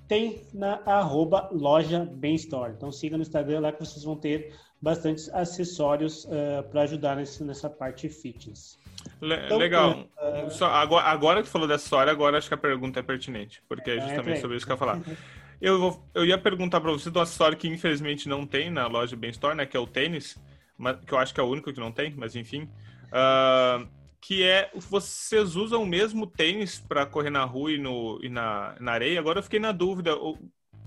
[0.08, 2.72] tem na arroba loja Bem Store.
[2.76, 7.42] Então siga no Instagram lá que vocês vão ter bastantes acessórios uh, para ajudar nesse,
[7.42, 8.78] nessa parte fitness.
[9.20, 10.06] Então, Legal.
[10.16, 13.62] Uh, Só, agora, agora que falou dessa história, agora acho que a pergunta é pertinente,
[13.68, 15.00] porque é justamente sobre isso que eu ia falar.
[15.58, 19.16] Eu, vou, eu ia perguntar para você do acessório que infelizmente não tem na loja
[19.16, 20.36] Bem Store, né, que é o tênis,
[20.76, 22.68] mas, que eu acho que é o único que não tem, mas enfim.
[23.06, 23.88] Uh,
[24.26, 28.74] que é vocês usam o mesmo tênis para correr na rua e, no, e na,
[28.80, 29.20] na areia?
[29.20, 30.10] Agora eu fiquei na dúvida.
[30.10, 30.36] Eu,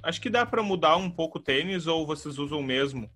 [0.04, 3.10] acho que dá para mudar um pouco o tênis ou vocês usam o mesmo?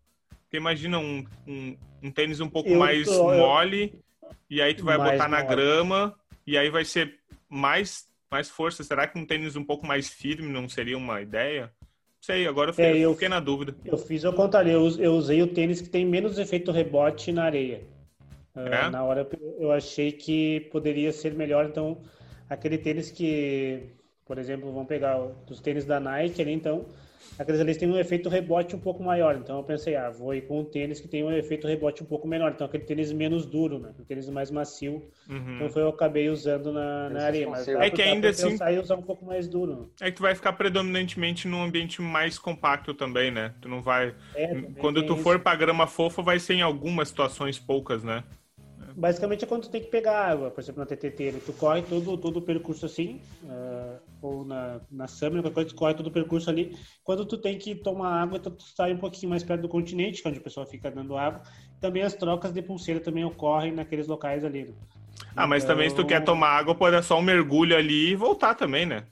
[0.43, 4.29] Porque imagina um, um, um tênis um pouco eu mais tô, mole eu...
[4.49, 6.15] e aí tu vai botar na grama
[6.47, 8.81] e aí vai ser mais, mais força.
[8.81, 11.69] Será que um tênis um pouco mais firme não seria uma ideia?
[12.21, 13.75] Sei, agora eu fiquei, é, eu, fiquei na dúvida.
[13.83, 17.81] Eu fiz ao contrário, eu usei o tênis que tem menos efeito rebote na areia.
[18.55, 18.89] É?
[18.89, 21.97] na hora eu achei que poderia ser melhor, então
[22.47, 26.85] aquele tênis que, por exemplo, vamos pegar os tênis da Nike ali, então
[27.37, 29.35] aqueles ali têm um efeito rebote um pouco maior.
[29.35, 32.05] Então eu pensei, ah, vou ir com um tênis que tem um efeito rebote um
[32.05, 32.51] pouco menor.
[32.51, 33.93] Então aquele tênis menos duro, né?
[33.99, 35.03] Um tênis mais macio.
[35.29, 35.55] Uhum.
[35.55, 37.49] Então foi eu acabei usando na, na areia.
[37.49, 38.57] Mas é que ainda assim.
[38.57, 39.91] Sair usar um pouco mais duro.
[40.01, 43.53] É que tu vai ficar predominantemente num ambiente mais compacto também, né?
[43.61, 44.13] Tu não vai.
[44.35, 48.23] É, Quando tu for pra grama fofa, vai ser em algumas situações poucas, né?
[48.95, 52.17] Basicamente é quando tu tem que pegar água, por exemplo, na TTT, tu corre todo,
[52.17, 56.11] todo o percurso assim, uh, ou na, na Summer, qualquer coisa, tu corre todo o
[56.11, 56.77] percurso ali.
[57.03, 60.21] Quando tu tem que tomar água, tu, tu sai um pouquinho mais perto do continente,
[60.23, 61.41] é onde o pessoal fica dando água.
[61.79, 64.65] Também as trocas de pulseira também ocorrem naqueles locais ali.
[64.65, 64.73] Né?
[65.35, 65.75] Ah, mas então...
[65.75, 68.85] também se tu quer tomar água, pode dar só um mergulho ali e voltar também,
[68.85, 69.03] né?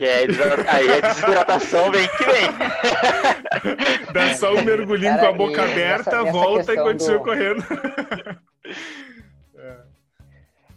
[0.00, 0.24] É, é
[0.68, 2.50] aí a desidratação vem que vem.
[4.12, 7.24] Dá só um mergulhinho Cara, com a boca aberta, nessa, nessa volta e continua do...
[7.24, 7.64] correndo.
[9.56, 9.76] É.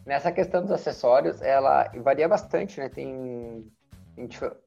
[0.06, 2.88] Nessa questão dos acessórios, ela varia bastante, né?
[2.90, 3.66] Tem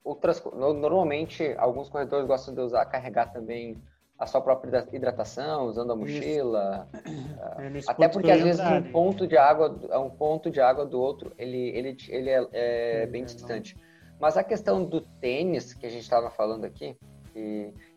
[0.05, 3.83] outras normalmente alguns corredores gostam de usar carregar também
[4.21, 6.87] a sua própria hidratação, usando a mochila.
[7.59, 11.33] É, até porque às vezes um ponto de água, um ponto de água do outro,
[11.39, 13.75] ele, ele, ele é, é bem distante.
[14.21, 16.95] Mas a questão do tênis que a gente estava falando aqui,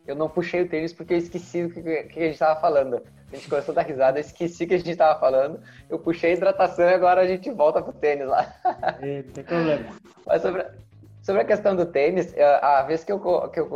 [0.08, 3.04] eu não puxei o tênis porque eu esqueci o que, que a gente estava falando.
[3.30, 5.60] A gente começou a dar risada, eu esqueci o que a gente estava falando.
[5.90, 8.56] Eu puxei a hidratação e agora a gente volta pro tênis lá.
[9.02, 9.90] É, não tem problema.
[10.26, 10.66] Mas sobre,
[11.24, 13.18] Sobre a questão do tênis, é, a vez que eu,
[13.50, 13.70] que eu,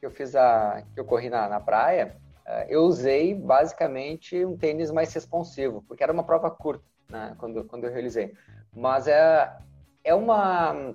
[0.00, 0.82] que eu fiz a.
[0.94, 6.02] que eu corri na, na praia, é, eu usei basicamente um tênis mais responsivo, porque
[6.02, 8.32] era uma prova curta, né, quando, quando eu realizei.
[8.74, 9.54] Mas é,
[10.02, 10.94] é uma.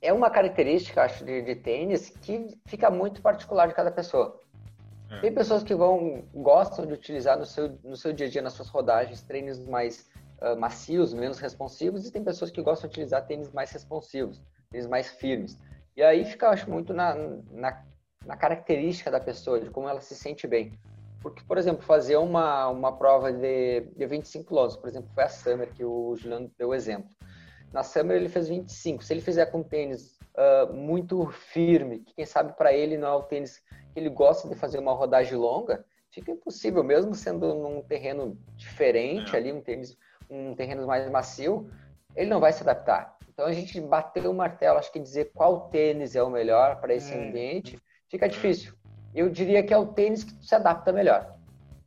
[0.00, 4.38] É uma característica, acho, de, de tênis que fica muito particular de cada pessoa.
[5.10, 5.20] É.
[5.22, 8.52] Tem pessoas que vão gostam de utilizar no seu, no seu dia a dia, nas
[8.52, 10.08] suas rodagens, tênis mais
[10.40, 14.40] uh, macios, menos responsivos, e tem pessoas que gostam de utilizar tênis mais responsivos
[14.72, 15.58] eles mais firmes.
[15.96, 17.14] E aí fica, acho, muito na,
[17.50, 17.82] na,
[18.24, 20.78] na, característica da pessoa, de como ela se sente bem.
[21.20, 25.28] Porque, por exemplo, fazer uma, uma prova de, de 25 km, por exemplo, foi a
[25.28, 27.10] Summer que o Juliano deu exemplo.
[27.72, 29.04] Na Summer ele fez 25.
[29.04, 33.14] Se ele fizer com tênis uh, muito firme, que quem sabe para ele não é
[33.16, 33.58] o tênis
[33.92, 39.34] que ele gosta de fazer uma rodagem longa, fica impossível, mesmo sendo num terreno diferente
[39.34, 39.38] é.
[39.38, 39.96] ali, um tênis,
[40.28, 41.70] um terreno mais macio,
[42.16, 43.19] ele não vai se adaptar.
[43.40, 46.94] Então a gente bateu o martelo, acho que dizer qual tênis é o melhor para
[46.94, 47.26] esse é.
[47.26, 48.74] ambiente fica difícil.
[49.14, 51.38] Eu diria que é o tênis que se adapta melhor.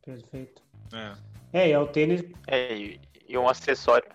[0.04, 0.64] Perfeito.
[1.52, 2.24] É, é, é o tênis.
[2.48, 4.08] É, e um acessório.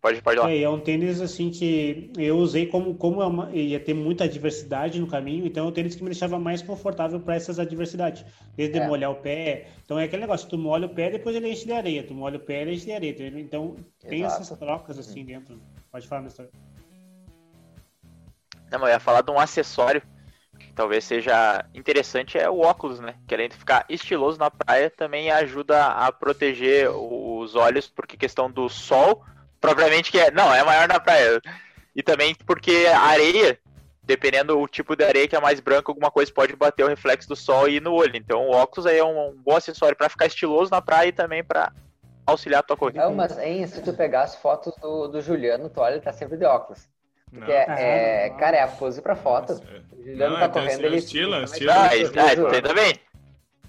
[0.00, 0.50] Pode, pode lá.
[0.50, 4.26] É, é um tênis assim que eu usei como, como é uma, ia ter muita
[4.26, 8.24] diversidade no caminho, então é um tênis que me deixava mais confortável para essas adversidades.
[8.56, 8.86] Desde é.
[8.86, 9.66] molhar o pé.
[9.84, 12.02] Então é aquele negócio, tu molha o pé, depois ele enche de areia.
[12.02, 13.14] Tu molha o pé, ele enche de areia.
[13.38, 14.40] Então tem Exato.
[14.40, 15.26] essas trocas assim uhum.
[15.26, 15.60] dentro.
[15.92, 16.48] Pode falar, Nestor.
[18.70, 20.02] Não, eu ia falar de um acessório
[20.58, 23.14] que talvez seja interessante, é o óculos, né?
[23.26, 28.50] Que além de ficar estiloso na praia, também ajuda a proteger os olhos, porque questão
[28.50, 29.24] do sol,
[29.60, 30.30] propriamente que é.
[30.30, 31.40] Não, é maior na praia.
[31.94, 33.58] E também porque a areia,
[34.02, 37.28] dependendo do tipo de areia que é mais branca, alguma coisa pode bater o reflexo
[37.28, 38.16] do sol e ir no olho.
[38.16, 41.42] Então o óculos aí é um, bom acessório para ficar estiloso na praia e também
[41.42, 41.72] para
[42.26, 43.02] auxiliar a tua corrida.
[43.04, 46.12] Não, mas hein, se tu pegar as fotos do, do Juliano, tu olha, ele tá
[46.12, 46.88] sempre de óculos.
[47.36, 49.52] Porque, é, é, cara, é a pose pra foto.
[49.92, 50.96] O Juliano Não, tá é, tem correndo, ele...
[50.96, 51.70] estilo, estilo.
[51.70, 52.94] Ah, ah, tem também.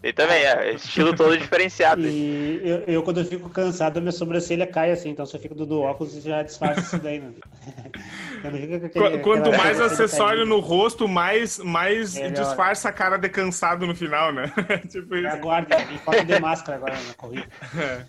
[0.01, 0.73] Tem também, é.
[0.73, 2.07] Estilo todo diferenciado.
[2.07, 5.55] E eu, eu, quando eu fico cansado, minha sobrancelha cai assim, então se eu fico
[5.55, 7.31] do, do óculos, já disfarça isso daí, né?
[8.43, 8.49] Não
[8.85, 12.31] aquele- Qu- Quanto mais acessório no rosto, mais, mais Melhor.
[12.31, 14.51] disfarça a cara de cansado no final, né?
[14.87, 15.27] tipo isso.
[15.27, 17.47] Aguarde, tem foto de máscara agora na corrida.
[17.75, 18.05] É.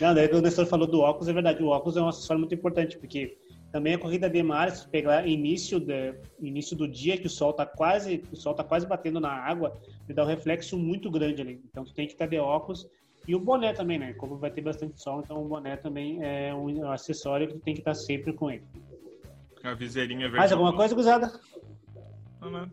[0.00, 2.54] Não, daí o Nestor falou do óculos, é verdade, o óculos é um acessório muito
[2.54, 3.36] importante, porque
[3.72, 7.52] também a corrida de mar, se pegar início, de, início do dia, que o sol
[7.52, 11.42] tá quase, o sol tá quase batendo na água, ele dá um reflexo muito grande
[11.42, 11.60] ali.
[11.70, 12.88] Então tu tem que estar de óculos.
[13.28, 14.12] E o boné também, né?
[14.14, 17.74] Como vai ter bastante sol, então o boné também é um acessório que tu tem
[17.74, 18.64] que estar sempre com ele.
[19.64, 20.38] A viseirinha verde.
[20.38, 21.32] Mais alguma coisa, Guzada?
[22.40, 22.70] Não, não.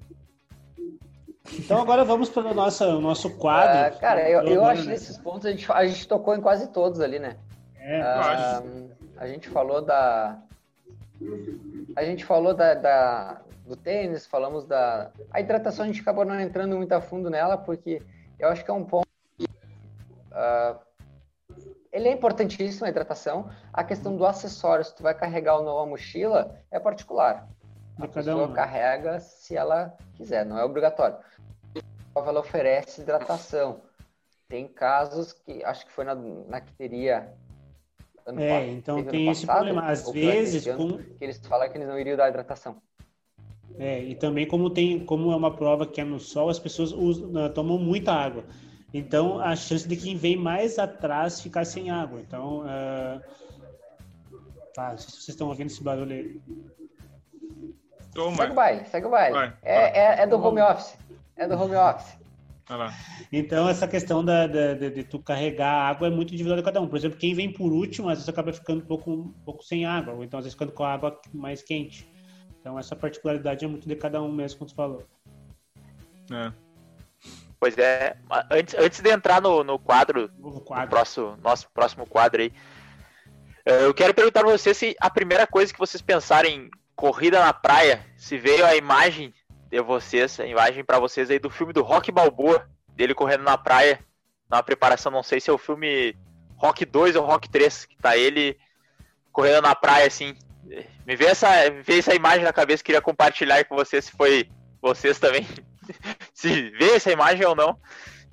[1.52, 3.96] Então agora vamos para o nosso, nosso quadro.
[3.96, 4.94] Ah, cara, eu, eu Agora, acho que né?
[4.94, 7.38] nesses pontos a gente, a gente tocou em quase todos ali, né?
[7.76, 8.64] É, Ah,
[9.18, 10.42] a gente falou da.
[11.96, 15.12] A gente falou da, da- do tênis, falamos da.
[15.32, 18.02] A hidratação a gente acabou não entrando muito a fundo nela, porque
[18.40, 19.08] eu acho que é um ponto.
[19.38, 19.46] que,
[20.32, 20.78] ah,
[21.92, 23.50] ele é importantíssimo a hidratação.
[23.72, 27.48] A questão do acessório, se tu vai carregar ou não a mochila, é particular.
[28.00, 31.18] A pessoa um, carrega se ela quiser, não é obrigatório.
[32.16, 33.82] Ela oferece hidratação.
[34.48, 37.32] Tem casos que acho que foi na, na que teria.
[38.26, 39.88] Ano É, pa- então tem esse passado, problema.
[39.90, 42.78] Às vezes, ano, com, que eles falam que eles não iriam dar hidratação.
[43.78, 46.92] É, e também como tem, como é uma prova que é no sol, as pessoas
[46.92, 48.44] usam, né, tomam muita água.
[48.94, 52.22] Então a chance de quem vem mais atrás ficar sem água.
[52.22, 53.20] Então, ah,
[54.76, 56.42] tá, não sei se vocês estão ouvindo esse barulho aí.
[58.14, 58.38] Toma.
[58.38, 59.34] Segue o baile, segue o baile.
[59.34, 60.96] Vai, é, é, é do home office.
[61.36, 62.16] É do home office.
[63.32, 66.63] Então essa questão da, da- de, de tu carregar a água é muito individual de
[66.63, 66.88] cada um.
[66.88, 69.86] Por exemplo, quem vem por último às vezes acaba ficando um pouco, um pouco sem
[69.86, 72.08] água, ou então às vezes ficando com a água mais quente.
[72.60, 75.04] Então essa particularidade é muito de cada um mesmo, como tu falou.
[76.32, 76.52] É.
[77.60, 78.17] Pois é,
[78.52, 80.89] antes, antes de entrar no, no quadro, Novo no quadro.
[80.89, 82.52] próximo, nosso próximo quadro aí,
[83.65, 87.39] eh, eu quero perguntar pra vocês se a primeira coisa que vocês pensarem em corrida
[87.39, 89.34] na praia, se veio a imagem
[89.74, 93.58] de vocês, a imagem pra vocês aí do filme do Rock Balboa, dele correndo na
[93.58, 94.00] praia,
[94.48, 96.16] na preparação, não sei se é o filme
[96.56, 98.56] Rock 2 ou Rock 3, que tá ele
[99.32, 100.38] correndo na praia assim.
[101.08, 101.48] Me veio essa,
[101.84, 104.48] veio essa imagem na cabeça, queria compartilhar com vocês se foi
[104.80, 105.48] vocês também.
[106.34, 107.76] se vê essa imagem ou não.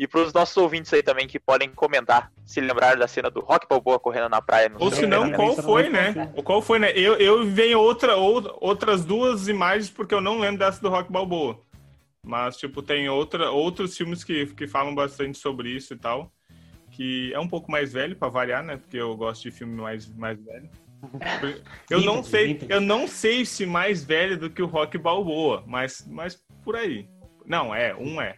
[0.00, 3.40] E para os nossos ouvintes aí também que podem comentar, se lembraram da cena do
[3.40, 4.70] Rock Balboa correndo na praia.
[4.70, 6.32] No Ou se não, qual foi, né?
[6.34, 6.90] Ou qual foi, né?
[6.92, 11.12] Eu, eu venho outra, ou- outras duas imagens, porque eu não lembro dessa do Rock
[11.12, 11.60] Balboa.
[12.26, 16.32] Mas, tipo, tem outra, outros filmes que, que falam bastante sobre isso e tal.
[16.92, 18.78] Que é um pouco mais velho, pra variar, né?
[18.78, 20.70] Porque eu gosto de filme mais, mais velho.
[21.90, 26.06] Eu não sei, eu não sei se mais velho do que o Rock Balboa, mas,
[26.08, 27.06] mas por aí.
[27.44, 28.36] Não, é, um é.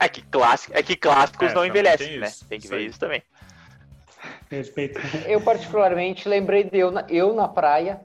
[0.00, 2.26] É que, clássico, é que clássicos É, não envelhecem, tem né?
[2.28, 2.86] isso, Tem que ver aí.
[2.86, 3.22] isso também.
[4.48, 5.00] Perfeito.
[5.28, 8.00] Eu, particularmente, lembrei de eu na, eu na praia,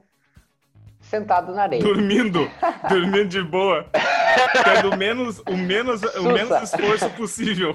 [1.01, 1.81] sentado na areia.
[1.83, 2.49] Dormindo,
[2.89, 3.85] dormindo de boa.
[4.63, 7.73] Tendo menos, o, menos, o menos esforço possível.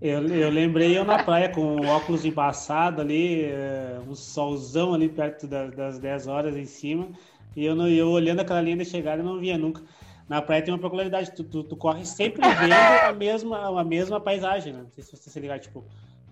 [0.00, 5.08] Eu, eu lembrei eu na praia com o óculos embaçado ali, eh, um solzão ali
[5.08, 7.08] perto da- das 10 horas em cima,
[7.56, 9.82] e eu, não, eu olhando aquela linha de chegada não via nunca.
[10.28, 12.74] Na praia tem uma peculiaridade, tu, tu, tu corre sempre vendo
[13.08, 14.82] a mesma, a mesma paisagem, né?
[14.82, 15.84] Não sei se você se ligar, tipo,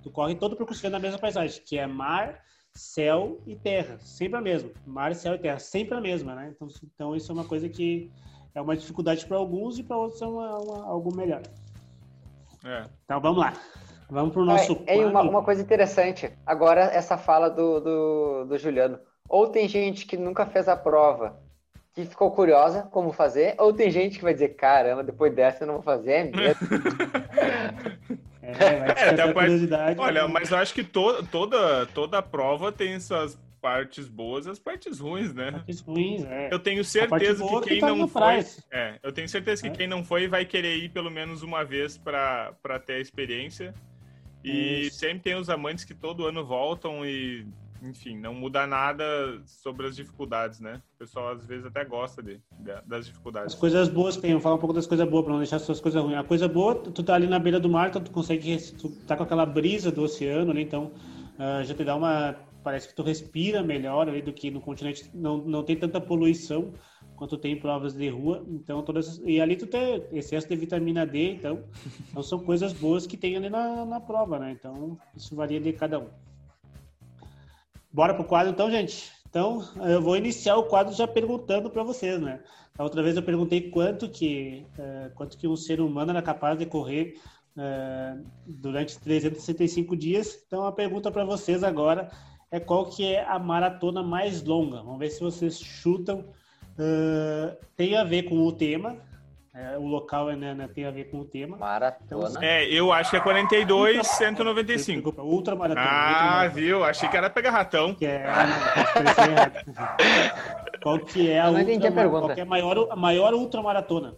[0.03, 2.41] tu corre todo o percurso vendo a mesma paisagem, que é mar,
[2.75, 4.71] céu e terra, sempre a mesma.
[4.87, 6.53] Mar, céu e terra, sempre a mesma, né?
[6.55, 8.11] Então, então isso é uma coisa que
[8.55, 11.43] é uma dificuldade para alguns e para outros é uma, uma- algo melhor.
[12.65, 12.85] É.
[13.05, 13.55] Então vamos lá.
[14.09, 16.31] Vamos pro nosso É, é uma, uma coisa interessante.
[16.45, 18.99] Agora, essa fala do, do, do Juliano.
[19.29, 21.41] Ou tem gente que nunca fez a prova,
[21.97, 25.67] que ficou curiosa como fazer, ou tem gente que vai dizer, caramba, depois dessa eu
[25.67, 26.61] não vou fazer, é mesmo.
[28.49, 30.01] É, vai É, parte-.
[30.01, 34.59] Olha, mas eu acho que to, toda, toda prova tem suas partes boas e as
[34.61, 35.51] partes ruins, né?
[35.51, 36.49] Partes ruins, é.
[36.53, 38.23] Eu tenho certeza boa que que quem tá não foi.
[38.23, 38.63] prazo.
[38.71, 39.73] É, eu tenho certeza que É.
[39.73, 42.55] quem não foi vai querer ir pelo menos uma vez para
[42.87, 43.75] ter a experiência.
[44.45, 44.99] E Isso.
[45.01, 47.45] sempre tem os amantes que todo ano voltam e,
[47.89, 49.05] enfim, não muda nada
[49.47, 50.83] sobre as dificuldades, né?
[50.95, 53.55] O pessoal às vezes até gosta de, de- das As dificuldades.
[53.55, 56.03] coisas boas tem, vou falar um pouco das coisas boas, pra não deixar as coisas
[56.03, 56.17] ruins.
[56.19, 59.17] A coisa boa, tu tá ali na beira do mar, então tu consegue, tu tá
[59.17, 60.93] com aquela brisa do oceano ali, então
[61.39, 62.35] ah, já te dá uma,
[62.65, 66.73] parece que tu respira melhor ali do que no continente, não, não tem tanta poluição,
[67.15, 68.45] quanto tem provas de rua.
[68.49, 69.23] Então, todas.
[69.25, 71.65] E ali tu tem excesso de vitamina D, então,
[72.11, 74.51] então são coisas boas que tem ali na, na prova, né?
[74.53, 76.09] Então, isso varia de cada um.
[77.97, 79.11] Bora pro quadro então, gente.
[79.27, 82.41] Então, eu vou iniciar o quadro já perguntando para vocês, né?
[82.77, 86.59] A outra vez eu perguntei quanto que, uh, quanto que um ser humano era capaz
[86.59, 87.15] de correr
[87.57, 90.39] uh, durante 365 dias.
[90.47, 92.11] Então, a pergunta para vocês agora
[92.51, 94.83] é qual que é a maratona mais longa.
[94.83, 96.19] Vamos ver se vocês chutam.
[96.79, 98.99] Uh, tem a ver com o tema.
[99.59, 101.57] É, o local né, né, tem a ver com o tema.
[101.57, 102.29] Maratona.
[102.29, 104.95] Então, é, eu acho que é 42, ultra, 195.
[104.95, 105.89] Desculpa, ultra maratona.
[105.89, 106.49] Ah, ultra maratona.
[106.51, 106.85] viu?
[106.85, 107.95] Achei que era pegar ratão.
[107.95, 108.27] Que é,
[110.83, 112.11] qual que é a, ultra.
[112.11, 114.17] Qual que é a maior, a maior ultramaratona?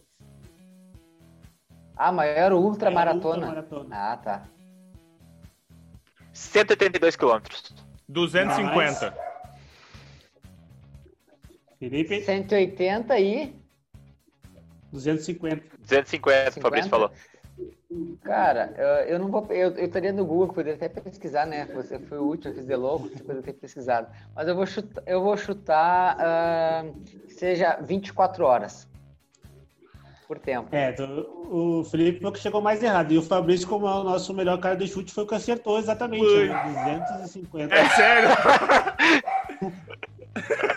[1.97, 3.47] A maior ultramaratona?
[3.47, 4.43] É ultra ah, tá.
[6.33, 7.73] 182 quilômetros.
[8.09, 9.15] 250.
[11.79, 12.23] Felipe?
[12.23, 13.68] 180 e...
[14.93, 15.79] 250.
[15.79, 17.11] 250, o Fabrício falou.
[18.23, 18.75] Cara,
[19.09, 19.47] eu não vou.
[19.51, 21.67] Eu, eu estaria no Google, poderia até pesquisar, né?
[21.75, 24.09] Você foi o último, eu fiz de louco, depois eu ter pesquisado.
[24.35, 26.95] Mas eu vou chutar, eu vou chutar uh,
[27.29, 28.87] seja 24 horas
[30.29, 30.69] por tempo.
[30.71, 33.13] É, o Felipe foi o que chegou mais errado.
[33.13, 35.79] E o Fabrício, como é o nosso melhor cara de chute, foi o que acertou
[35.79, 36.47] exatamente.
[36.47, 37.05] Né?
[37.13, 37.75] 250.
[37.75, 38.29] É sério?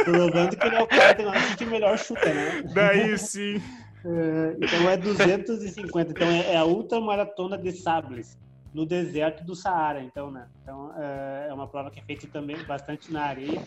[0.06, 1.16] Provando que ele é o cara
[1.58, 2.64] que melhor chuta, né?
[2.74, 3.62] Daí sim.
[4.06, 6.12] É, então é 250.
[6.12, 8.38] Então é, é a ultramaratona de Sables,
[8.74, 10.02] no deserto do Saara.
[10.04, 10.48] Então, né?
[10.62, 13.62] Então é, é uma prova que é feita também bastante na areia.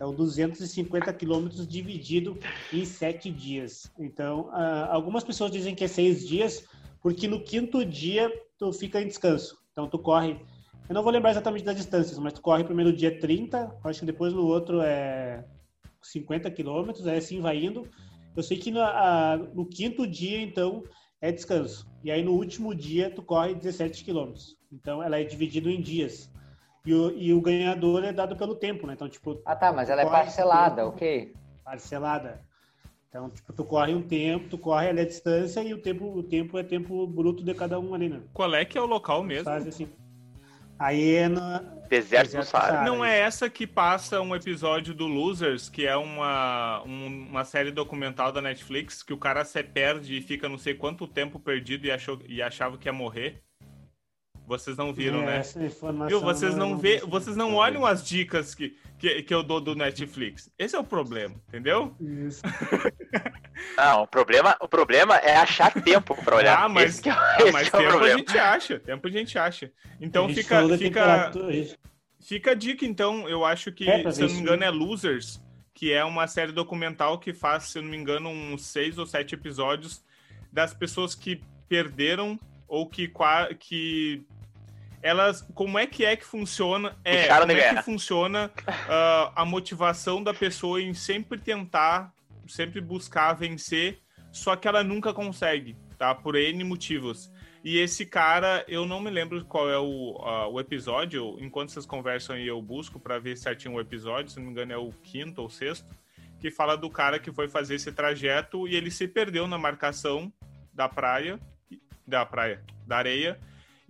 [0.00, 2.38] Então, 250 quilômetros dividido
[2.72, 3.92] em sete dias.
[3.98, 4.48] Então,
[4.88, 6.64] algumas pessoas dizem que é seis dias,
[7.02, 9.58] porque no quinto dia tu fica em descanso.
[9.72, 10.40] Então, tu corre.
[10.88, 14.06] Eu não vou lembrar exatamente das distâncias, mas tu corre primeiro dia 30, acho que
[14.06, 15.44] depois no outro é
[16.00, 17.86] 50 quilômetros, aí assim vai indo.
[18.36, 20.84] Eu sei que no, a, no quinto dia, então,
[21.20, 21.88] é descanso.
[22.02, 24.56] E aí no último dia tu corre 17 quilômetros.
[24.72, 26.30] Então ela é dividida em dias.
[26.84, 28.94] E o, e o ganhador é dado pelo tempo, né?
[28.94, 29.40] Então, tipo.
[29.44, 31.34] Ah, tá, mas ela é parcelada, ok.
[31.62, 32.40] Parcelada.
[33.08, 36.22] Então, tipo, tu corre um tempo, tu corre ali a distância e o tempo, o
[36.22, 38.22] tempo é tempo bruto de cada um ali, né?
[38.32, 39.44] Qual é que é o local mesmo?
[39.44, 39.88] Faz assim.
[40.80, 41.40] Aí é no
[41.90, 42.84] Deserto, do Saara.
[42.84, 47.70] Não é essa que passa um episódio do Losers, que é uma, um, uma série
[47.70, 51.86] documental da Netflix, que o cara se perde e fica não sei quanto tempo perdido
[51.86, 53.42] e, achou, e achava que ia morrer?
[54.50, 55.36] Vocês não viram, é, né?
[55.36, 56.20] Essa informação Viu?
[56.20, 60.50] Vocês não, vê, vocês não olham as dicas que, que, que eu dou do Netflix.
[60.58, 61.94] Esse é o problema, entendeu?
[62.00, 62.42] Isso.
[63.76, 66.64] Não, o problema, o problema é achar tempo para olhar.
[66.64, 68.80] Ah, mas, esse é, ah, mas é tempo o a gente acha.
[68.80, 69.72] Tempo a gente acha.
[70.00, 71.78] Então a fica, fica, gente...
[72.18, 73.28] fica a dica, então.
[73.28, 75.40] Eu acho que, É, se eu não me engano, é Losers,
[75.72, 79.06] que é uma série documental que faz, se eu não me engano, uns seis ou
[79.06, 80.02] sete episódios
[80.52, 82.36] das pessoas que perderam
[82.66, 84.24] ou que, qua- que
[85.02, 86.96] elas como é que é que funciona?
[87.04, 88.50] É Deixaram como é que funciona
[88.88, 92.12] ah, a motivação da pessoa em sempre tentar
[92.46, 94.00] sempre buscar vencer
[94.32, 96.14] só que ela nunca consegue tá?
[96.14, 97.30] Por n motivos.
[97.62, 101.36] E esse cara eu não me lembro qual é o, ah, o episódio.
[101.38, 104.30] Enquanto vocês conversam aí eu busco para ver certinho o episódio.
[104.30, 105.94] Se não me engano é o quinto ou sexto
[106.40, 110.32] que fala do cara que foi fazer esse trajeto e ele se perdeu na marcação
[110.72, 111.38] da praia
[112.06, 113.38] da praia da areia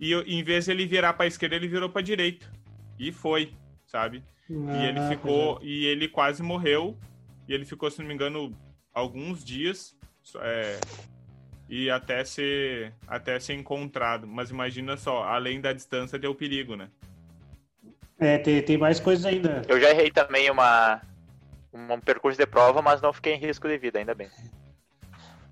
[0.01, 2.51] e em vez de ele virar para a esquerda, ele virou para a direita.
[2.97, 3.53] E foi,
[3.85, 4.23] sabe?
[4.49, 6.97] e ele Ah, ficou e ele quase morreu.
[7.47, 8.55] E ele ficou, se não me engano,
[8.93, 9.95] alguns dias
[10.39, 10.79] é,
[11.69, 14.25] e até ser até ser encontrado.
[14.27, 16.89] Mas imagina só, além da distância deu perigo, né?
[18.19, 19.61] É, tem, tem mais coisas ainda.
[19.67, 21.01] Eu já errei também uma,
[21.73, 24.29] um percurso de prova, mas não fiquei em risco de vida, ainda bem.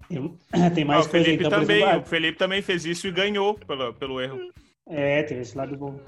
[0.10, 0.38] Tem,
[0.74, 3.54] tem Ah, mais o Felipe então, também, exemplo, o Felipe também fez isso e ganhou
[3.54, 4.40] pelo, pelo erro.
[4.88, 6.00] ah, É, tem esse lado bom.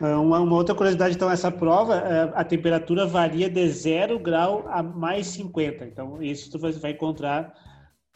[0.00, 4.64] Ah, Uma, uma outra curiosidade, então, essa prova, eh, a temperatura varia de 0 grau
[4.68, 5.86] a mais 50.
[5.86, 7.52] Então, isso tu vai, vai encontrar.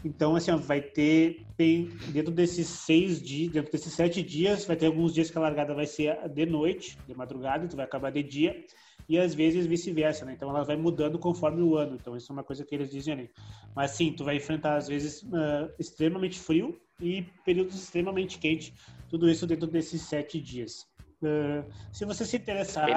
[0.04, 4.76] Então, assim, ó, vai ter, tem, dentro desses seis dias, dentro desses sete dias, vai
[4.76, 8.10] ter alguns dias que a largada vai ser de noite, de madrugada, tu vai acabar
[8.10, 8.64] de dia,
[9.12, 10.32] e às vezes vice-versa, né?
[10.32, 11.96] Então, ela vai mudando conforme o ano.
[12.00, 13.30] Então, isso é uma coisa que eles dizem ali.
[13.76, 18.72] Mas, sim, tu vai enfrentar, às vezes, ah, extremamente frio e períodos extremamente quentes.
[19.10, 20.86] Tudo isso dentro desses sete dias.
[21.22, 22.88] Uh, se você se interessar,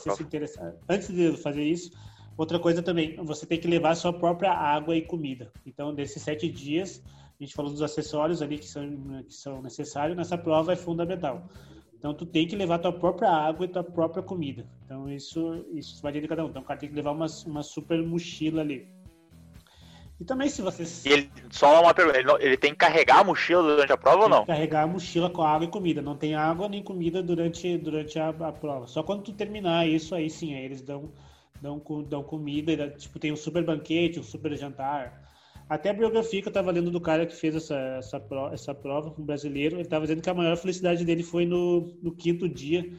[0.00, 1.92] se se interessar, antes de fazer isso,
[2.34, 5.52] outra coisa também, você tem que levar sua própria água e comida.
[5.66, 7.02] Então, desses sete dias,
[7.38, 11.46] a gente falou dos acessórios ali que são, que são necessários, nessa prova é fundamental.
[11.98, 14.64] Então, tu tem que levar tua própria água e tua própria comida.
[14.84, 16.48] Então, isso, isso varia de cada um.
[16.48, 18.88] Então, o cara tem que levar uma, uma super mochila ali.
[20.20, 21.04] E também se vocês.
[21.04, 24.24] E ele, só uma pergunta, ele, ele, tem que carregar a mochila durante a prova
[24.24, 24.46] ou não?
[24.46, 26.02] Carregar a mochila com água e comida.
[26.02, 28.86] Não tem água nem comida durante, durante a, a prova.
[28.86, 31.12] Só quando tu terminar isso, aí sim, aí eles dão,
[31.60, 32.90] dão, dão comida.
[32.90, 35.27] Tipo, tem um super banquete, um super jantar.
[35.68, 38.74] Até a biografia que eu tava lendo do cara que fez essa, essa, prova, essa
[38.74, 42.48] prova, um brasileiro, ele tava dizendo que a maior felicidade dele foi no, no quinto
[42.48, 42.90] dia,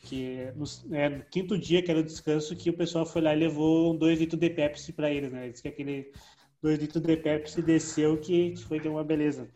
[0.00, 3.34] que no, é, no quinto dia, que era o descanso, que o pessoal foi lá
[3.34, 5.44] e levou dois litros de Pepsi para ele, né?
[5.44, 6.12] Ele disse que aquele
[6.60, 9.48] dois litros de Pepsi desceu, que foi uma beleza.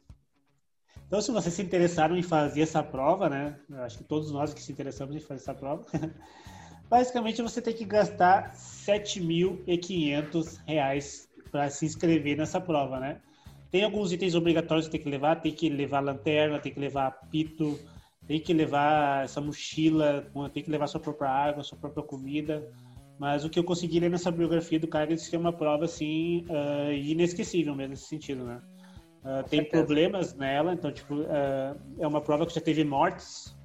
[1.06, 3.60] Então, se vocês se interessaram em fazer essa prova, né?
[3.68, 5.84] Eu acho que todos nós que se interessamos em fazer essa prova,
[6.88, 10.58] basicamente você tem que gastar R$ 7.500
[11.52, 13.20] para se inscrever nessa prova, né?
[13.70, 17.06] Tem alguns itens obrigatórios que tem que levar, tem que levar lanterna, tem que levar
[17.06, 17.78] apito,
[18.26, 22.66] tem que levar essa mochila, tem que levar sua própria água, sua própria comida.
[23.18, 25.84] Mas o que eu consegui ler nessa biografia do cara é que é uma prova
[25.84, 28.60] assim uh, inesquecível mesmo nesse sentido, né?
[29.24, 33.56] Uh, tem problemas nela, então tipo uh, é uma prova que já teve mortes.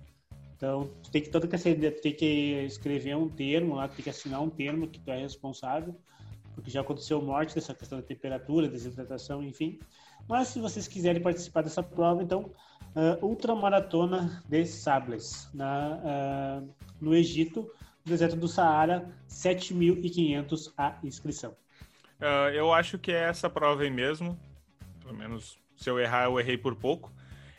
[0.56, 1.58] Então tem que todo que
[2.02, 5.96] tem que escrever um termo lá, tem que assinar um termo que tu é responsável
[6.58, 9.80] porque já aconteceu morte dessa questão da temperatura, desidratação, enfim.
[10.28, 12.52] Mas se vocês quiserem participar dessa prova, então,
[12.96, 17.62] uh, Ultramaratona de Sables, na, uh, no Egito,
[18.04, 21.52] no deserto do Saara, 7.500 a inscrição.
[22.20, 24.36] Uh, eu acho que é essa prova aí mesmo,
[25.00, 27.14] pelo menos se eu errar, eu errei por pouco.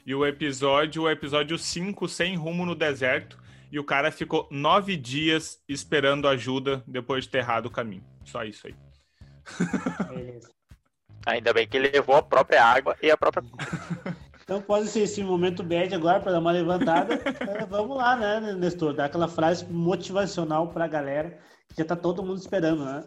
[0.05, 3.38] E o episódio, o episódio 5, sem rumo no deserto,
[3.70, 8.03] e o cara ficou nove dias esperando ajuda depois de ter errado o caminho.
[8.24, 8.88] Só isso aí.
[10.09, 10.51] Beleza.
[11.26, 13.44] Ainda bem que ele levou a própria água e a própria.
[14.49, 17.16] Então pode ser esse momento bad agora para dar uma levantada.
[17.16, 18.94] É, vamos lá, né, Nestor?
[18.94, 21.38] Dar aquela frase motivacional para a galera
[21.68, 23.05] que já tá todo mundo esperando, né?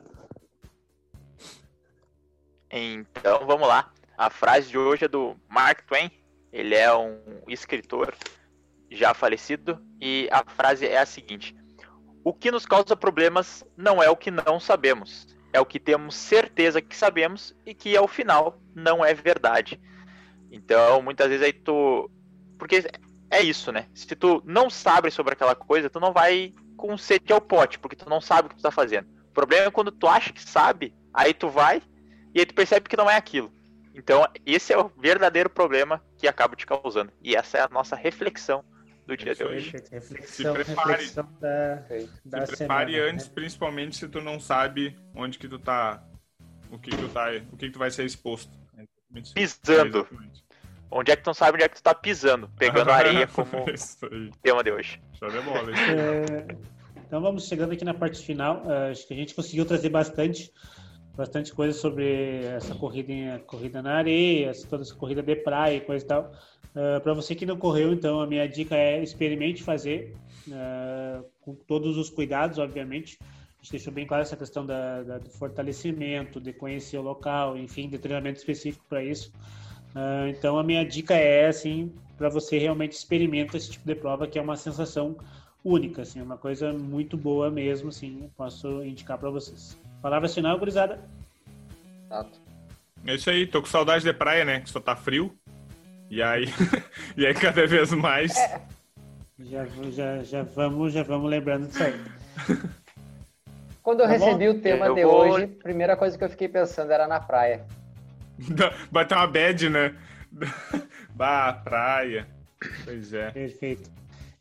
[2.69, 3.91] Então vamos lá.
[4.15, 6.11] A frase de hoje é do Mark Twain.
[6.53, 7.17] Ele é um
[7.47, 8.13] escritor
[8.91, 11.55] já falecido e a frase é a seguinte:
[12.23, 16.15] O que nos causa problemas não é o que não sabemos, é o que temos
[16.15, 19.79] certeza que sabemos e que ao final não é verdade.
[20.51, 22.09] Então, muitas vezes aí tu.
[22.57, 22.85] Porque
[23.29, 23.87] é isso, né?
[23.93, 27.95] Se tu não sabe sobre aquela coisa, tu não vai com sede ao pote, porque
[27.95, 29.07] tu não sabe o que tu tá fazendo.
[29.29, 31.81] O problema é quando tu acha que sabe, aí tu vai
[32.33, 33.51] e aí tu percebe que não é aquilo.
[33.93, 37.11] Então, esse é o verdadeiro problema que acaba te causando.
[37.21, 38.63] E essa é a nossa reflexão
[39.05, 39.71] do dia de hoje.
[39.91, 41.75] Reflexão, se prepare, reflexão da,
[42.25, 43.31] da se prepare semana, antes, né?
[43.33, 46.03] principalmente se tu não sabe onde que tu tá,
[46.69, 48.51] o que que tu tá, o que que tu vai ser exposto.
[49.33, 50.07] Pisando.
[50.89, 53.65] Onde é que tu não sabe onde é que tu tá pisando, pegando areia como
[54.41, 55.01] tema de hoje.
[55.13, 55.71] Show de bola.
[55.71, 56.55] É,
[56.97, 58.63] então vamos chegando aqui na parte final.
[58.65, 60.51] Uh, acho que a gente conseguiu trazer bastante
[61.15, 66.03] bastante coisa sobre essa corrida, corrida na areia, toda essa corrida de praia e coisa
[66.03, 66.31] e tal.
[66.75, 70.15] Uh, ah, Para você que não correu, então, a minha dica é experimente fazer,
[70.47, 73.17] uh, com todos os cuidados, obviamente.
[73.21, 77.57] A gente deixou bem claro essa questão da, da, do fortalecimento, de conhecer o local,
[77.57, 79.31] enfim, de treinamento específico para isso.
[79.95, 84.27] Uh, então, a minha dica é, assim, para você realmente experimentar esse tipo de prova,
[84.27, 85.15] que é uma sensação
[85.63, 89.77] única, assim, uma coisa muito boa mesmo, assim, posso indicar para vocês.
[90.01, 90.99] Palavra final, gurizada.
[92.05, 92.39] Exato.
[93.05, 94.61] É isso aí, tô com saudade de praia, né?
[94.61, 95.35] Que só tá frio.
[96.11, 96.43] E aí,
[97.15, 98.35] e aí cada vez mais.
[98.35, 98.61] É.
[99.39, 101.95] Já, já, já, vamos, já vamos lembrando disso aí.
[103.81, 104.57] Quando eu tá recebi bom?
[104.57, 105.21] o tema eu de vou...
[105.21, 107.65] hoje, a primeira coisa que eu fiquei pensando era na praia.
[108.91, 109.95] Bater uma bad, né?
[111.15, 112.27] bah, praia.
[112.83, 113.31] Pois é.
[113.31, 113.89] Perfeito.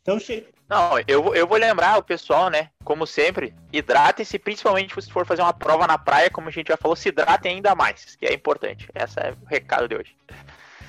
[0.01, 0.45] Então, che...
[0.67, 2.69] Não, eu, eu vou lembrar o pessoal, né?
[2.83, 6.77] Como sempre, hidratem-se, principalmente se for fazer uma prova na praia, como a gente já
[6.77, 8.89] falou, se hidratem ainda mais, que é importante.
[8.93, 10.15] Esse é o recado de hoje.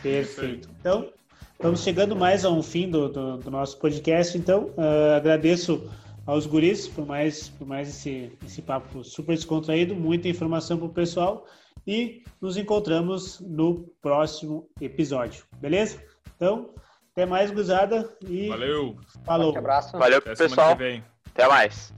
[0.03, 0.69] Perfeito.
[0.81, 1.11] Então,
[1.59, 4.37] vamos chegando mais a um fim do, do, do nosso podcast.
[4.37, 5.89] Então, uh, agradeço
[6.27, 10.93] aos guris por mais, por mais esse, esse papo super descontraído, muita informação para o
[10.93, 11.47] pessoal
[11.87, 16.01] e nos encontramos no próximo episódio, beleza?
[16.37, 16.71] Então,
[17.13, 18.97] até mais, guzada e valeu.
[19.25, 19.55] Falou.
[19.55, 19.99] Um abraço.
[19.99, 20.73] Valeu, Até pessoal.
[20.73, 21.93] Até mais.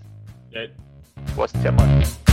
[1.35, 2.24] Boa semana.